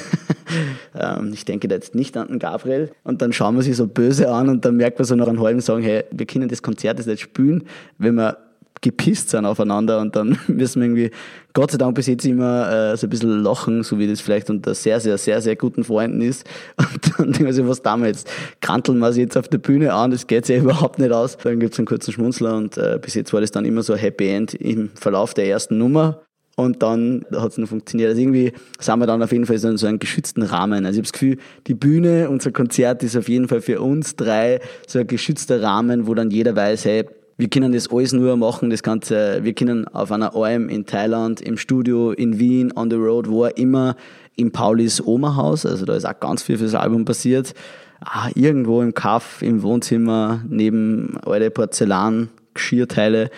ähm, 0.98 1.32
ich 1.34 1.43
denke 1.43 1.67
da 1.67 1.76
jetzt 1.76 1.93
nicht 1.93 2.15
an 2.15 2.30
den 2.30 2.39
Gabriel, 2.39 2.91
und 3.04 3.22
dann 3.22 3.34
schauen 3.34 3.56
wir 3.56 3.63
sie 3.63 3.74
so 3.74 3.88
böse 3.88 4.32
an 4.32 4.48
und 4.48 4.63
dann 4.63 4.78
merkt 4.78 4.98
man 4.98 5.06
so 5.06 5.15
nach 5.15 5.28
einem 5.28 5.41
halben 5.41 5.60
sagen, 5.60 5.84
hey, 5.84 6.06
wir 6.10 6.26
können 6.26 6.48
das 6.48 6.62
Konzert 6.62 7.00
jetzt 7.00 7.08
nicht 7.08 7.22
spielen, 7.22 7.65
wenn 7.98 8.15
wir 8.15 8.38
gepisst 8.84 9.30
sind 9.30 9.46
aufeinander 9.46 10.00
und 10.00 10.15
dann 10.15 10.38
müssen 10.48 10.82
wir 10.82 10.88
irgendwie, 10.88 11.12
Gott 11.54 11.72
sei 11.72 11.78
Dank 11.78 11.96
bis 11.96 12.06
jetzt 12.08 12.26
immer 12.26 12.91
äh, 12.93 12.98
so 12.98 13.08
ein 13.08 13.10
bisschen 13.10 13.41
lachen, 13.41 13.82
so 13.82 13.98
wie 13.98 14.08
das 14.08 14.22
vielleicht 14.22 14.50
unter 14.50 14.76
sehr, 14.76 15.00
sehr, 15.00 15.17
sehr, 15.17 15.41
sehr 15.41 15.56
guten 15.56 15.84
Freunden 15.84 16.22
ist. 16.22 16.46
Und 16.78 17.19
dann 17.19 17.32
denken 17.32 17.46
wir 17.46 17.54
sich, 17.54 17.67
was 17.67 17.82
damals 17.82 18.26
kranteln 18.62 19.00
wir 19.00 19.13
sie 19.13 19.22
jetzt 19.22 19.38
auf 19.38 19.48
der 19.48 19.60
Bühne 19.60 19.93
an, 19.93 20.12
das 20.12 20.28
geht 20.28 20.48
ja 20.50 20.58
überhaupt 20.62 21.00
nicht 21.00 21.12
aus. 21.12 21.38
Dann 21.38 21.60
gibt's 21.60 21.80
einen 21.80 21.88
kurzen 21.88 22.12
Schmunzler 22.12 22.56
und 22.56 22.78
äh, 22.78 23.00
bis 23.02 23.13
jetzt 23.13 23.34
war 23.34 23.41
das 23.41 23.52
dann 23.52 23.65
immer 23.65 23.84
so 23.84 23.93
ein 23.93 24.00
Happy 24.00 24.30
End 24.30 24.54
im 24.54 24.89
Verlauf 24.96 25.34
der 25.34 25.48
ersten 25.48 25.78
Nummer. 25.78 26.22
Und 26.56 26.84
dann 26.84 27.26
hat 27.36 27.52
es 27.52 27.58
noch 27.58 27.67
funktioniert. 27.67 28.10
Also 28.10 28.22
irgendwie 28.22 28.54
sind 28.80 29.00
wir 29.00 29.08
dann 29.08 29.24
auf 29.24 29.32
jeden 29.32 29.48
Fall 29.48 29.58
so 29.58 29.69
in 29.69 29.78
so 29.78 29.88
einem 29.88 29.98
geschützten 29.98 30.43
Rahmen. 30.43 30.86
Also 30.86 30.91
ich 30.91 30.98
habe 30.98 31.04
das 31.04 31.13
Gefühl, 31.13 31.38
die 31.65 31.74
Bühne, 31.74 32.30
unser 32.30 32.52
Konzert 32.52 33.02
ist 33.02 33.17
auf 33.17 33.28
jeden 33.28 33.48
Fall 33.48 33.62
für 33.62 33.82
uns 33.82 34.15
drei 34.15 34.60
so 34.86 35.00
ein 35.00 35.08
geschützter 35.08 35.63
Rahmen, 35.63 36.06
wo 36.06 36.13
dann 36.13 36.30
jeder 36.30 36.56
weiß, 36.56 36.86
hey, 36.86 37.06
wir 37.38 37.50
können 37.50 37.74
das 37.74 37.89
alles 37.91 38.13
nur 38.13 38.38
machen, 38.38 38.69
das 38.69 38.84
Ganze, 38.84 39.43
wir 39.43 39.54
können 39.54 39.88
auf 39.88 40.12
einer 40.12 40.36
Alm 40.36 40.69
in 40.69 40.86
Thailand, 40.86 41.41
im 41.41 41.58
Studio, 41.58 42.12
in 42.12 42.39
Wien, 42.39 42.72
on 42.76 42.89
the 42.89 42.96
road, 42.96 43.28
wo 43.28 43.46
auch 43.46 43.52
immer, 43.56 43.96
im 44.36 44.52
Paulis 44.52 45.02
Oma-Haus, 45.02 45.65
also 45.65 45.86
da 45.86 45.96
ist 45.96 46.06
auch 46.06 46.19
ganz 46.19 46.43
viel 46.43 46.58
fürs 46.58 46.76
Album 46.76 47.06
passiert, 47.06 47.54
ah, 48.02 48.30
irgendwo 48.36 48.82
im 48.82 48.93
Kaff, 48.93 49.41
im 49.41 49.62
Wohnzimmer, 49.63 50.41
neben 50.48 51.17
alte 51.26 51.52
Porzellan, 51.52 52.30
Geschirrteile, 52.54 53.30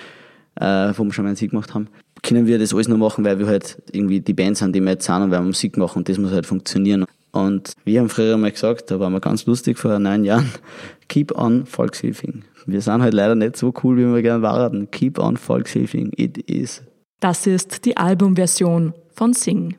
äh, 0.56 0.94
wo 0.96 1.04
wir 1.04 1.14
schon 1.14 1.26
mal 1.26 1.32
Musik 1.32 1.52
gemacht 1.52 1.74
haben, 1.74 1.88
können 2.24 2.48
wir 2.48 2.60
das 2.60 2.74
alles 2.74 2.88
nur 2.88 2.98
machen, 2.98 3.24
weil 3.24 3.40
wir 3.40 3.48
halt 3.48 3.82
irgendwie 3.92 4.20
die 4.20 4.34
Bands 4.34 4.60
sind, 4.60 4.76
die 4.76 4.82
wir 4.82 4.92
jetzt 4.92 5.06
sind 5.06 5.22
und 5.22 5.32
weil 5.32 5.40
wir 5.40 5.46
Musik 5.46 5.78
machen 5.78 6.00
und 6.00 6.10
das 6.10 6.18
muss 6.18 6.32
halt 6.32 6.46
funktionieren. 6.46 7.06
Und 7.32 7.74
wir 7.84 8.00
haben 8.00 8.10
früher 8.10 8.38
mal 8.38 8.52
gesagt, 8.52 8.92
da 8.92 9.00
waren 9.00 9.12
wir 9.12 9.20
ganz 9.20 9.46
lustig 9.46 9.78
vor 9.78 10.00
neun 10.00 10.24
Jahren, 10.24 10.50
keep 11.08 11.38
on 11.38 11.66
Volkshilfing. 11.66 12.44
Wir 12.66 12.82
sind 12.82 13.02
halt 13.02 13.14
leider 13.14 13.36
nicht 13.36 13.58
so 13.58 13.74
cool, 13.84 13.98
wie 13.98 14.14
wir 14.14 14.22
gerne 14.22 14.42
waren. 14.42 14.90
Keep 14.92 15.20
on 15.20 15.38
Volkshilfing, 15.38 16.12
it 16.16 16.38
is. 16.50 16.84
Das 17.20 17.48
ist 17.48 17.86
die 17.86 17.98
Albumversion 17.98 18.94
von 19.14 19.34
Sing. 19.34 19.76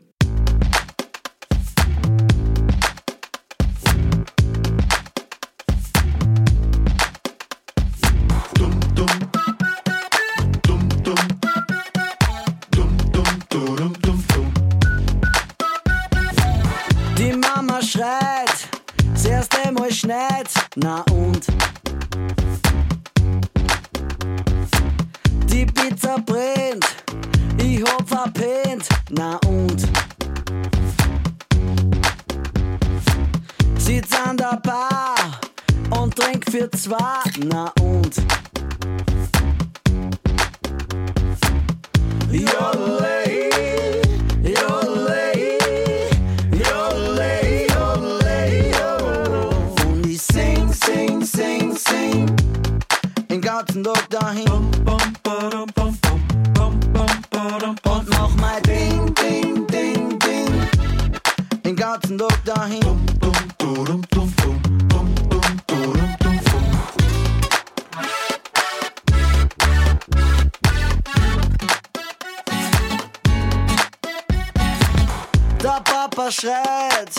Na 29.17 29.39
und? 29.47 29.83
Sitz 33.79 34.11
an 34.27 34.37
der 34.37 34.61
Bar 34.63 35.15
und 35.91 36.15
trink 36.15 36.45
für 36.51 36.71
zwei, 36.71 37.23
na 37.45 37.73
und? 37.81 38.17
Der 75.67 75.81
Papa 75.83 76.31
schreit, 76.31 77.11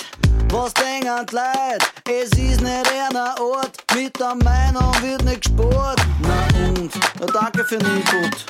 was 0.50 0.74
denken 0.74 1.26
Leute? 1.34 1.86
Es 2.10 2.30
ist 2.30 2.62
nicht 2.62 2.92
einer 3.12 3.36
Ort, 3.42 3.76
mit 3.94 4.18
der 4.18 4.36
Meinung 4.36 4.94
wird 5.02 5.22
nicht 5.26 5.42
gespurt. 5.42 6.00
Na 6.22 6.48
und, 6.66 6.96
ja, 6.96 7.26
danke 7.26 7.66
für 7.66 7.78
den 7.78 7.98
Input. 7.98 8.46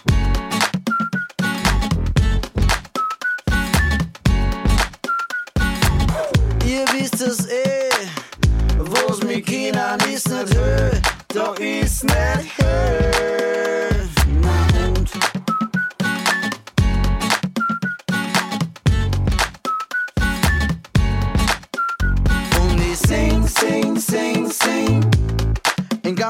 Ihr 6.63 6.86
wisst 6.93 7.19
es 7.19 7.47
eh, 7.47 7.89
wo's 8.77 9.23
mit 9.23 9.47
Kindern 9.47 9.99
ist 10.01 10.29
nicht 10.29 10.55
Höhe, 10.55 11.01
da 11.29 11.53
ist 11.53 12.03
nicht 12.03 12.57
Höhe. 12.60 13.37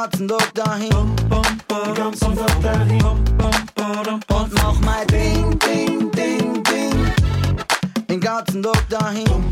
Ganzen 0.10 0.28
Tag 0.30 0.54
dahin. 0.54 0.90
Ganzen 1.94 2.36
Tag 2.38 2.62
dahin. 2.62 3.04
Und 3.04 4.82
mein 4.86 5.06
Ding, 5.08 5.60
Ding, 5.60 6.10
Ding, 6.12 6.64
Ding. 6.64 7.12
Den 8.08 8.22
ganzen 8.22 8.64
Tag 8.64 8.88
dahin 8.90 9.47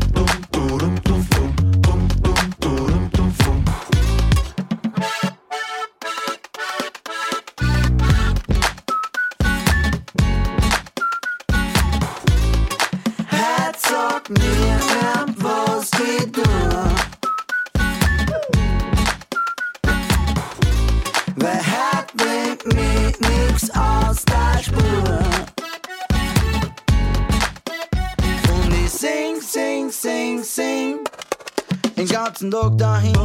ganzen 32.36 32.50
Tag 32.50 32.76
dahin. 32.76 33.16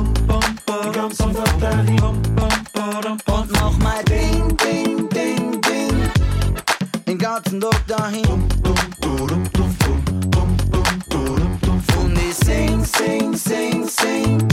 Und 3.26 3.52
noch 3.52 3.78
mal 3.80 4.02
Ding, 4.06 4.56
Ding, 4.58 5.10
Ding, 5.10 5.62
Ding. 5.62 6.12
Den 7.06 7.18
ganzen 7.18 7.60
Tag 7.60 7.88
dahin. 7.88 8.26
Und 11.98 12.18
ich 12.18 12.36
sing, 12.36 12.86
sing, 12.86 13.36
sing, 13.36 13.86
sing. 13.86 14.48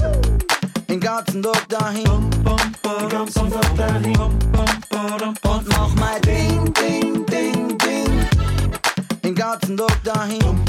Den 0.88 0.98
ganzen 0.98 1.40
Tag 1.40 1.68
dahin. 1.68 2.04
Den 2.04 3.08
ganzen 3.08 3.50
dahin. 3.76 4.18
Und 4.18 5.68
noch 5.68 5.94
mal 5.94 6.20
Ding, 6.22 6.74
Ding, 6.74 7.24
Ding, 7.26 7.78
Ding. 7.78 8.26
Den 9.22 9.34
ganzen 9.36 9.76
Tag 9.76 10.02
dahin. 10.02 10.67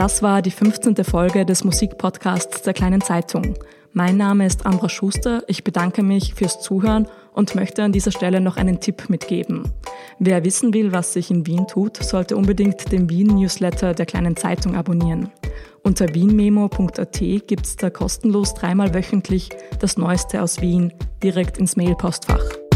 Das 0.00 0.22
war 0.22 0.40
die 0.40 0.50
15. 0.50 1.04
Folge 1.04 1.44
des 1.44 1.62
Musikpodcasts 1.62 2.62
der 2.62 2.72
kleinen 2.72 3.02
Zeitung. 3.02 3.58
Mein 3.92 4.16
Name 4.16 4.46
ist 4.46 4.64
Ambra 4.64 4.88
Schuster. 4.88 5.42
Ich 5.46 5.62
bedanke 5.62 6.02
mich 6.02 6.32
fürs 6.32 6.62
Zuhören 6.62 7.06
und 7.34 7.54
möchte 7.54 7.82
an 7.82 7.92
dieser 7.92 8.10
Stelle 8.10 8.40
noch 8.40 8.56
einen 8.56 8.80
Tipp 8.80 9.10
mitgeben. 9.10 9.70
Wer 10.18 10.42
wissen 10.42 10.72
will, 10.72 10.92
was 10.92 11.12
sich 11.12 11.30
in 11.30 11.46
Wien 11.46 11.66
tut, 11.66 11.98
sollte 11.98 12.38
unbedingt 12.38 12.90
den 12.90 13.10
Wien-Newsletter 13.10 13.92
der 13.92 14.06
kleinen 14.06 14.36
Zeitung 14.36 14.74
abonnieren. 14.74 15.28
Unter 15.82 16.14
wienmemo.at 16.14 17.18
gibt 17.18 17.66
es 17.66 17.76
da 17.76 17.90
kostenlos 17.90 18.54
dreimal 18.54 18.94
wöchentlich 18.94 19.50
das 19.80 19.98
Neueste 19.98 20.40
aus 20.40 20.62
Wien 20.62 20.94
direkt 21.22 21.58
ins 21.58 21.76
Mailpostfach. 21.76 22.69